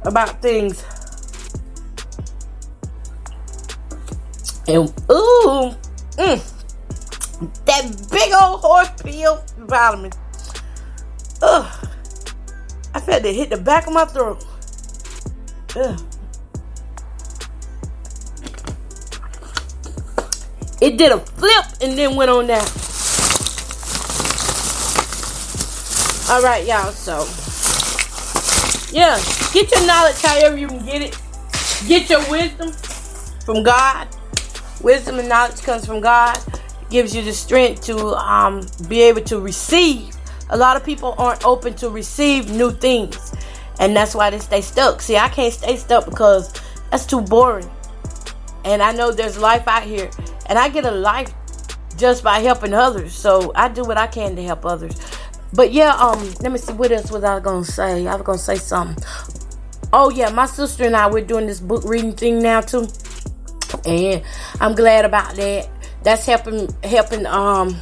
about 0.03 0.43
things. 0.43 0.85
And 4.69 4.89
ooh, 5.11 5.73
mm, 6.19 6.43
that 7.65 8.09
big 8.11 8.33
old 8.33 8.61
horse 8.61 8.91
peel 9.03 9.45
vitamin. 9.59 10.13
Ugh, 11.41 11.89
I 12.95 13.01
felt 13.01 13.25
it 13.25 13.35
hit 13.35 13.51
the 13.51 13.59
back 13.59 13.87
of 13.87 13.93
my 13.93 14.05
throat. 14.07 14.45
Ugh. 15.75 16.01
It 20.81 20.99
did 20.99 21.11
a 21.11 21.19
flip 21.19 21.65
and 21.81 21.99
then 21.99 22.15
went 22.17 22.31
on 22.31 22.47
down. 22.47 22.67
All 26.29 26.43
right, 26.43 26.67
y'all. 26.67 26.93
So, 26.93 27.25
yeah, 28.93 29.17
get 29.53 29.71
your 29.71 29.87
knowledge 29.87 30.21
however 30.21 30.57
you 30.57 30.69
can 30.69 30.85
get 30.85 31.03
it. 31.03 31.19
Get 31.87 32.11
your 32.11 32.29
wisdom 32.31 32.73
from 33.45 33.63
God. 33.63 34.09
Wisdom 34.83 35.19
and 35.19 35.29
knowledge 35.29 35.63
comes 35.63 35.87
from 35.87 36.01
God. 36.01 36.37
It 36.37 36.91
gives 36.91 37.15
you 37.15 37.23
the 37.23 37.33
strength 37.33 37.83
to 37.87 37.97
um, 38.17 38.67
be 38.89 39.03
able 39.03 39.23
to 39.23 39.41
receive. 39.41 40.15
A 40.51 40.57
lot 40.57 40.77
of 40.77 40.85
people 40.85 41.15
aren't 41.17 41.45
open 41.45 41.75
to 41.75 41.91
receive 41.91 42.51
new 42.51 42.71
things, 42.71 43.33
and 43.79 43.97
that's 43.97 44.15
why 44.15 44.31
they 44.31 44.39
stay 44.39 44.61
stuck. 44.61 45.01
See, 45.01 45.17
I 45.17 45.29
can't 45.29 45.53
stay 45.53 45.77
stuck 45.77 46.07
because 46.09 46.53
that's 46.91 47.07
too 47.07 47.21
boring. 47.21 47.71
And 48.65 48.83
I 48.83 48.93
know 48.93 49.13
there's 49.13 49.39
life 49.39 49.67
out 49.69 49.85
here, 49.85 50.11
and 50.47 50.59
I 50.59 50.69
get 50.69 50.85
a 50.85 50.91
life 50.91 51.33
just 51.97 52.23
by 52.25 52.41
helping 52.41 52.75
others. 52.75 53.15
So 53.15 53.53
I 53.55 53.69
do 53.69 53.83
what 53.85 53.97
I 53.97 54.07
can 54.07 54.37
to 54.37 54.43
help 54.43 54.65
others. 54.67 54.99
But 55.53 55.73
yeah, 55.73 55.95
um, 55.95 56.19
let 56.41 56.53
me 56.53 56.59
see 56.59 56.73
what 56.73 56.93
else 56.93 57.11
was 57.11 57.25
I 57.25 57.41
gonna 57.41 57.65
say. 57.65 58.07
I 58.07 58.15
was 58.15 58.23
gonna 58.23 58.39
say 58.39 58.57
something. 58.57 59.03
Oh 59.93 60.11
yeah, 60.11 60.31
my 60.31 60.47
sister 60.47 60.85
and 60.85 60.97
I 60.97 61.09
we're 61.09 61.25
doing 61.25 61.47
this 61.47 61.61
book 61.61 61.85
reading 61.85 62.13
thing 62.13 62.43
now 62.43 62.61
too, 62.61 62.89
and 63.87 64.23
I'm 64.61 64.75
glad 64.75 65.05
about 65.05 65.37
that. 65.37 65.69
That's 66.03 66.27
helping 66.27 66.69
helping 66.83 67.25
um 67.27 67.77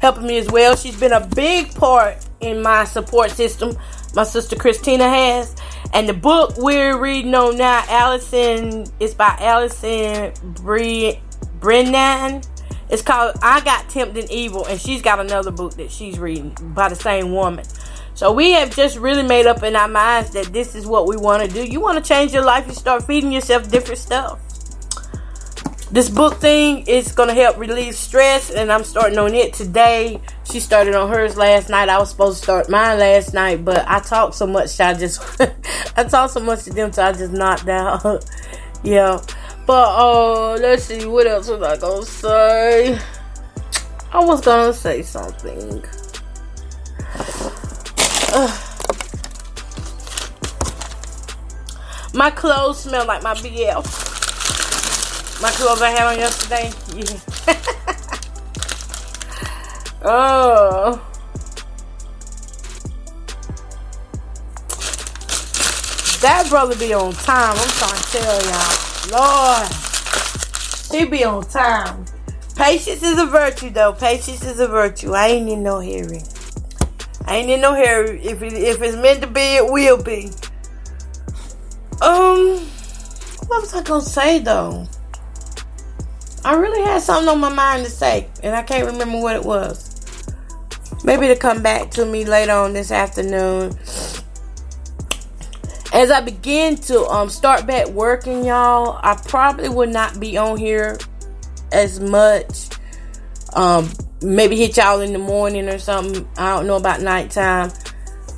helping 0.00 0.26
me 0.26 0.38
as 0.38 0.48
well. 0.48 0.76
She's 0.76 0.98
been 0.98 1.12
a 1.12 1.26
big 1.26 1.74
part 1.74 2.16
in 2.40 2.62
my 2.62 2.84
support 2.84 3.30
system. 3.30 3.76
My 4.18 4.24
sister 4.24 4.56
Christina 4.56 5.08
has. 5.08 5.54
And 5.92 6.08
the 6.08 6.12
book 6.12 6.54
we're 6.56 7.00
reading 7.00 7.36
on 7.36 7.56
now, 7.56 7.84
Allison, 7.88 8.84
is 8.98 9.14
by 9.14 9.36
Allison 9.38 10.32
Bre- 10.54 11.20
Brennan. 11.60 12.42
It's 12.90 13.00
called 13.00 13.36
I 13.42 13.60
Got 13.60 13.88
Tempted 13.88 14.28
Evil, 14.28 14.66
and 14.66 14.80
she's 14.80 15.02
got 15.02 15.20
another 15.20 15.52
book 15.52 15.74
that 15.74 15.92
she's 15.92 16.18
reading 16.18 16.52
by 16.74 16.88
the 16.88 16.96
same 16.96 17.32
woman. 17.32 17.64
So 18.14 18.32
we 18.32 18.50
have 18.54 18.74
just 18.74 18.98
really 18.98 19.22
made 19.22 19.46
up 19.46 19.62
in 19.62 19.76
our 19.76 19.86
minds 19.86 20.30
that 20.30 20.46
this 20.46 20.74
is 20.74 20.84
what 20.84 21.06
we 21.06 21.16
want 21.16 21.44
to 21.44 21.48
do. 21.48 21.64
You 21.64 21.80
want 21.80 22.04
to 22.04 22.08
change 22.08 22.32
your 22.32 22.44
life, 22.44 22.66
you 22.66 22.74
start 22.74 23.04
feeding 23.04 23.30
yourself 23.30 23.70
different 23.70 24.00
stuff. 24.00 24.40
This 25.92 26.10
book 26.10 26.34
thing 26.34 26.88
is 26.88 27.12
going 27.12 27.28
to 27.28 27.36
help 27.36 27.56
relieve 27.56 27.94
stress, 27.94 28.50
and 28.50 28.72
I'm 28.72 28.82
starting 28.82 29.18
on 29.18 29.32
it 29.34 29.54
today. 29.54 30.20
She 30.50 30.60
started 30.60 30.94
on 30.94 31.10
hers 31.10 31.36
last 31.36 31.68
night. 31.68 31.90
I 31.90 31.98
was 31.98 32.08
supposed 32.08 32.38
to 32.38 32.44
start 32.44 32.70
mine 32.70 32.98
last 32.98 33.34
night, 33.34 33.66
but 33.66 33.86
I 33.86 34.00
talked 34.00 34.34
so 34.34 34.46
much, 34.46 34.80
I 34.80 34.94
just 34.94 35.20
I 35.96 36.04
talked 36.04 36.32
so 36.32 36.40
much 36.40 36.64
to 36.64 36.70
them, 36.70 36.90
so 36.90 37.04
I 37.04 37.12
just 37.12 37.34
knocked 37.34 37.68
out. 37.68 38.02
yeah. 38.82 39.20
But 39.66 39.98
uh, 39.98 40.54
let's 40.54 40.84
see, 40.84 41.04
what 41.04 41.26
else 41.26 41.48
was 41.48 41.60
I 41.60 41.76
gonna 41.76 42.06
say? 42.06 42.98
I 44.10 44.24
was 44.24 44.40
gonna 44.40 44.72
say 44.72 45.02
something. 45.02 45.84
My 52.14 52.30
clothes 52.30 52.84
smell 52.84 53.04
like 53.04 53.22
my 53.22 53.34
BL. 53.34 53.82
My 55.42 55.50
clothes 55.52 55.82
I 55.82 55.90
had 55.90 56.06
on 56.06 56.16
yesterday. 56.18 56.72
Yeah. 56.96 57.18
oh. 60.08 61.04
That 66.20 66.46
brother 66.50 66.76
be 66.76 66.92
on 66.94 67.12
time. 67.12 67.54
I'm 67.56 67.68
trying 67.68 67.94
to 67.94 68.08
tell 68.10 68.42
y'all. 68.44 68.88
Lord. 69.12 69.68
He 70.90 71.04
be 71.04 71.24
on 71.24 71.44
time. 71.44 72.04
Patience 72.56 73.02
is 73.02 73.18
a 73.18 73.26
virtue, 73.26 73.70
though. 73.70 73.92
Patience 73.92 74.44
is 74.44 74.58
a 74.58 74.66
virtue. 74.66 75.12
I 75.12 75.28
ain't 75.28 75.48
in 75.48 75.62
no 75.62 75.80
hurry. 75.80 76.22
I 77.24 77.36
ain't 77.36 77.50
in 77.50 77.60
no 77.60 77.74
hurry. 77.74 78.20
If 78.24 78.42
it, 78.42 78.52
if 78.54 78.82
it's 78.82 78.96
meant 78.96 79.20
to 79.20 79.28
be, 79.28 79.40
it 79.40 79.70
will 79.70 80.02
be. 80.02 80.30
Um, 82.00 82.58
what 83.48 83.60
was 83.60 83.74
I 83.74 83.82
gonna 83.82 84.02
say 84.02 84.38
though? 84.38 84.86
I 86.44 86.54
really 86.54 86.82
had 86.82 87.02
something 87.02 87.28
on 87.28 87.40
my 87.40 87.48
mind 87.48 87.84
to 87.84 87.90
say, 87.90 88.28
and 88.42 88.54
I 88.54 88.62
can't 88.62 88.86
remember 88.86 89.20
what 89.20 89.34
it 89.34 89.44
was. 89.44 89.87
Maybe 91.08 91.26
to 91.28 91.36
come 91.36 91.62
back 91.62 91.90
to 91.92 92.04
me 92.04 92.26
later 92.26 92.52
on 92.52 92.74
this 92.74 92.92
afternoon. 92.92 93.72
As 95.94 96.10
I 96.10 96.20
begin 96.20 96.76
to 96.82 97.06
um 97.06 97.30
start 97.30 97.66
back 97.66 97.88
working, 97.88 98.44
y'all, 98.44 99.00
I 99.02 99.18
probably 99.26 99.70
will 99.70 99.88
not 99.88 100.20
be 100.20 100.36
on 100.36 100.58
here 100.58 100.98
as 101.72 101.98
much. 101.98 102.68
Um, 103.54 103.88
maybe 104.20 104.54
hit 104.54 104.76
y'all 104.76 105.00
in 105.00 105.14
the 105.14 105.18
morning 105.18 105.70
or 105.70 105.78
something. 105.78 106.28
I 106.36 106.54
don't 106.54 106.66
know 106.66 106.76
about 106.76 107.00
nighttime. 107.00 107.70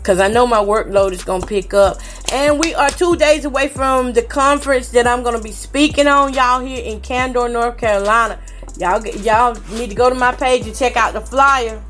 Cause 0.05 0.21
I 0.21 0.29
know 0.29 0.47
my 0.47 0.63
workload 0.63 1.11
is 1.11 1.25
gonna 1.25 1.45
pick 1.45 1.75
up. 1.75 1.99
And 2.33 2.61
we 2.61 2.73
are 2.77 2.89
two 2.91 3.17
days 3.17 3.45
away 3.45 3.67
from 3.67 4.13
the 4.13 4.23
conference 4.23 4.91
that 4.91 5.09
I'm 5.09 5.25
gonna 5.25 5.43
be 5.43 5.51
speaking 5.51 6.07
on, 6.07 6.35
y'all, 6.35 6.65
here 6.65 6.85
in 6.85 7.01
Candor, 7.01 7.49
North 7.49 7.79
Carolina. 7.79 8.39
Y'all 8.79 9.05
y'all 9.05 9.57
need 9.73 9.89
to 9.89 9.97
go 9.97 10.09
to 10.09 10.15
my 10.15 10.31
page 10.31 10.69
and 10.69 10.77
check 10.77 10.97
out 10.97 11.15
the 11.15 11.21
flyer. 11.21 11.83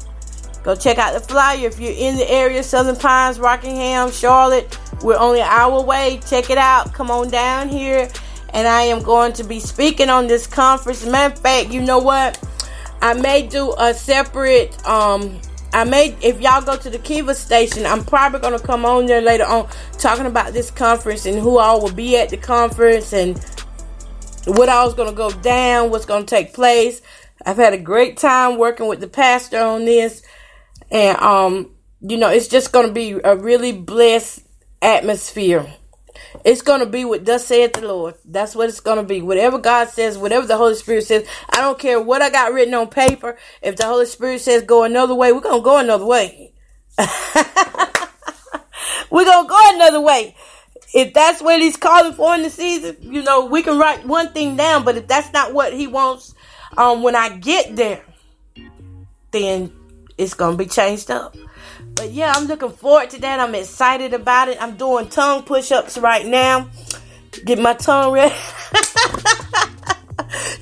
Go 0.62 0.75
check 0.75 0.99
out 0.99 1.14
the 1.14 1.20
flyer 1.20 1.66
if 1.66 1.81
you're 1.81 1.92
in 1.92 2.16
the 2.16 2.31
area, 2.31 2.62
Southern 2.62 2.96
Pines, 2.96 3.38
Rockingham, 3.40 4.11
Charlotte. 4.11 4.79
We're 5.03 5.18
only 5.18 5.40
an 5.40 5.49
hour 5.49 5.79
away. 5.79 6.20
Check 6.29 6.51
it 6.51 6.59
out. 6.59 6.92
Come 6.92 7.11
on 7.11 7.31
down 7.31 7.68
here. 7.68 8.09
And 8.53 8.66
I 8.66 8.83
am 8.83 9.03
going 9.03 9.33
to 9.35 9.44
be 9.44 9.61
speaking 9.61 10.11
on 10.11 10.27
this 10.27 10.46
conference. 10.46 11.07
Matter 11.07 11.35
of 11.35 11.40
fact, 11.40 11.70
you 11.70 11.81
know 11.81 11.99
what? 11.99 12.38
I 13.01 13.14
may 13.14 13.46
do 13.46 13.75
a 13.79 13.94
separate 13.94 14.87
um 14.87 15.40
I 15.73 15.85
may 15.85 16.16
if 16.20 16.40
y'all 16.40 16.62
go 16.62 16.77
to 16.77 16.90
the 16.90 16.99
Kiva 16.99 17.35
station, 17.35 17.87
I'm 17.87 18.05
probably 18.05 18.40
gonna 18.40 18.59
come 18.59 18.85
on 18.85 19.07
there 19.07 19.23
later 19.23 19.44
on 19.44 19.68
talking 19.99 20.27
about 20.27 20.53
this 20.53 20.70
conference 20.70 21.25
and 21.27 21.38
who 21.38 21.59
all 21.59 21.81
will 21.81 21.92
be 21.92 22.16
at 22.18 22.29
the 22.29 22.37
conference 22.37 23.12
and 23.12 23.38
what 24.46 24.68
all's 24.68 24.94
gonna 24.94 25.12
go 25.12 25.31
down, 25.31 25.90
what's 25.90 26.05
gonna 26.05 26.27
take 26.27 26.53
place. 26.53 27.01
I've 27.46 27.57
had 27.57 27.73
a 27.73 27.79
great 27.79 28.18
time 28.18 28.59
working 28.59 28.87
with 28.87 29.01
the 29.01 29.09
pastor 29.09 29.61
on 29.61 29.87
this, 29.87 30.23
and 30.90 31.18
um, 31.18 31.70
you 32.00 32.16
know, 32.16 32.31
it's 32.31 32.48
just 32.48 32.72
gonna 32.72 32.92
be 32.92 33.12
a 33.12 33.37
really 33.37 33.72
blessed 33.72 34.44
atmosphere. 34.83 35.66
It's 36.44 36.62
gonna 36.62 36.87
be 36.87 37.05
what 37.05 37.24
thus 37.24 37.46
saith 37.46 37.74
the 37.74 37.87
Lord. 37.87 38.14
That's 38.24 38.55
what 38.55 38.68
it's 38.68 38.81
gonna 38.81 39.03
be. 39.03 39.22
Whatever 39.22 39.59
God 39.59 39.88
says, 39.88 40.18
whatever 40.18 40.46
the 40.46 40.57
Holy 40.57 40.74
Spirit 40.74 41.05
says. 41.05 41.26
I 41.50 41.61
don't 41.61 41.79
care 41.79 42.00
what 42.00 42.22
I 42.22 42.31
got 42.31 42.53
written 42.53 42.74
on 42.74 42.88
paper. 42.88 43.37
If 43.62 43.76
the 43.76 43.85
Holy 43.85 44.07
Spirit 44.07 44.40
says 44.40 44.62
go 44.62 44.85
another 44.85 45.14
way, 45.14 45.33
we're 45.33 45.40
gonna 45.40 45.62
go 45.62 45.79
another 45.79 46.07
way. 46.07 46.53
we're 49.11 49.24
gonna 49.24 49.48
go 49.48 49.74
another 49.74 50.00
way. 50.00 50.35
If 50.92 51.14
that's 51.14 51.40
what 51.40 51.61
He's 51.61 51.76
calling 51.76 52.14
for 52.14 52.35
in 52.35 52.42
the 52.42 52.50
season, 52.50 52.96
you 53.00 53.22
know, 53.22 53.46
we 53.46 53.62
can 53.62 53.79
write 53.79 54.07
one 54.07 54.33
thing 54.33 54.57
down. 54.57 54.85
But 54.85 54.96
if 54.96 55.07
that's 55.07 55.33
not 55.33 55.55
what 55.55 55.72
He 55.72 55.87
wants, 55.87 56.35
um, 56.76 57.03
when 57.03 57.14
I 57.14 57.37
get 57.37 57.76
there, 57.76 58.05
then 59.31 59.72
it's 60.20 60.35
gonna 60.35 60.56
be 60.56 60.66
changed 60.66 61.11
up. 61.11 61.35
But 61.94 62.12
yeah, 62.12 62.33
I'm 62.37 62.46
looking 62.46 62.70
forward 62.70 63.09
to 63.11 63.20
that. 63.22 63.40
I'm 63.40 63.54
excited 63.54 64.12
about 64.12 64.48
it. 64.48 64.62
I'm 64.62 64.76
doing 64.76 65.09
tongue 65.09 65.44
push 65.44 65.72
ups 65.72 65.96
right 65.96 66.26
now. 66.26 66.68
Get 67.44 67.59
my 67.59 67.72
tongue 67.72 68.12
ready. 68.12 68.35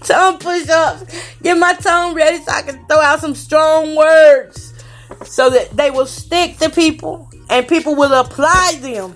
tongue 0.02 0.38
push 0.38 0.68
ups. 0.68 1.04
Get 1.42 1.58
my 1.58 1.74
tongue 1.74 2.14
ready 2.14 2.38
so 2.38 2.52
I 2.52 2.62
can 2.62 2.86
throw 2.86 3.00
out 3.00 3.20
some 3.20 3.34
strong 3.34 3.96
words 3.96 4.74
so 5.24 5.50
that 5.50 5.76
they 5.76 5.90
will 5.90 6.06
stick 6.06 6.58
to 6.58 6.70
people 6.70 7.28
and 7.50 7.66
people 7.66 7.96
will 7.96 8.12
apply 8.12 8.78
them. 8.80 9.14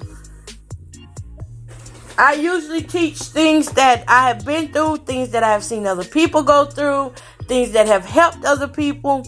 I 2.18 2.35
usually 2.35 2.83
teach 2.83 3.18
things 3.18 3.70
that 3.72 4.05
I 4.09 4.28
have 4.28 4.44
been 4.44 4.72
through, 4.72 4.98
things 4.98 5.31
that 5.31 5.42
I 5.42 5.52
have 5.52 5.64
seen 5.64 5.87
other 5.87 6.05
people 6.05 6.42
go 6.42 6.64
through, 6.66 7.12
things 7.46 7.72
that 7.72 7.87
have 7.87 8.05
helped 8.05 8.44
other 8.44 8.68
people 8.68 9.24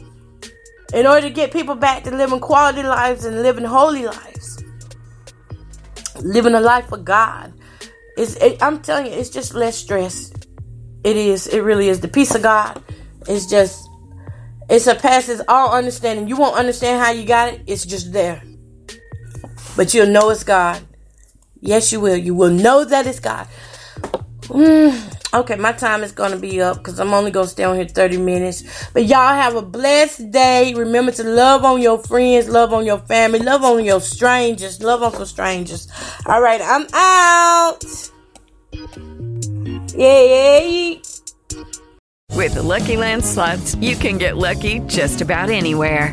in 0.95 1.07
order 1.09 1.23
to 1.23 1.31
get 1.31 1.53
people 1.53 1.75
back 1.75 2.05
to 2.05 2.11
living 2.13 2.39
quality 2.39 2.85
lives 2.85 3.25
and 3.25 3.43
living 3.43 3.65
holy 3.65 4.07
lives. 4.07 4.65
Living 6.23 6.55
a 6.55 6.61
life 6.61 6.89
for 6.89 6.99
God. 6.99 7.53
It's, 8.17 8.37
it, 8.37 8.63
I'm 8.63 8.81
telling 8.81 9.07
you, 9.07 9.13
it's 9.13 9.29
just 9.29 9.55
less 9.55 9.77
stress. 9.77 10.33
It 11.03 11.17
is. 11.17 11.49
It 11.49 11.61
really 11.61 11.89
is. 11.89 12.01
The 12.01 12.07
peace 12.07 12.33
of 12.37 12.43
God 12.43 12.81
is 13.29 13.49
just, 13.49 13.89
it 14.71 14.81
surpasses 14.81 15.43
all 15.49 15.73
understanding. 15.73 16.29
You 16.29 16.37
won't 16.37 16.57
understand 16.57 17.03
how 17.03 17.11
you 17.11 17.27
got 17.27 17.53
it. 17.53 17.63
It's 17.67 17.85
just 17.85 18.13
there. 18.13 18.41
But 19.77 19.95
you'll 19.95 20.07
know 20.07 20.31
it's 20.31 20.45
God. 20.45 20.81
Yes, 21.61 21.91
you 21.91 21.99
will. 21.99 22.17
You 22.17 22.37
will 22.37 22.51
know 22.51 22.85
that 22.85 23.05
it's 23.09 23.19
God. 23.19 23.49
Mm, 24.43 25.14
okay, 25.35 25.57
my 25.57 25.73
time 25.73 26.03
is 26.03 26.13
going 26.13 26.33
to 26.33 26.39
be 26.39 26.61
up 26.61 26.79
because 26.79 26.99
I'm 27.01 27.13
only 27.13 27.31
going 27.31 27.47
to 27.47 27.51
stay 27.51 27.65
on 27.65 27.77
here 27.77 27.87
30 27.87 28.19
minutes. 28.19 28.63
But 28.93 29.07
y'all 29.07 29.35
have 29.35 29.57
a 29.57 29.63
blessed 29.63 30.31
day. 30.31 30.75
Remember 30.75 31.13
to 31.13 31.25
love 31.25 31.65
on 31.65 31.81
your 31.81 31.99
friends, 31.99 32.49
love 32.49 32.73
on 32.73 32.87
your 32.87 32.99
family, 32.99 33.41
love 33.41 33.65
on 33.65 33.85
your 33.85 34.01
strangers, 34.01 34.83
love 34.83 35.03
on 35.03 35.13
some 35.13 35.27
strangers. 35.27 35.89
All 36.27 36.41
right, 36.41 36.61
I'm 36.63 36.87
out. 36.95 37.85
Yay. 39.97 41.01
With 42.33 42.55
the 42.55 42.63
Lucky 42.63 42.97
Land 42.97 43.25
slots, 43.25 43.75
you 43.77 43.97
can 43.97 44.19
get 44.19 44.37
lucky 44.37 44.81
just 44.81 45.21
about 45.21 45.51
anywhere. 45.51 46.13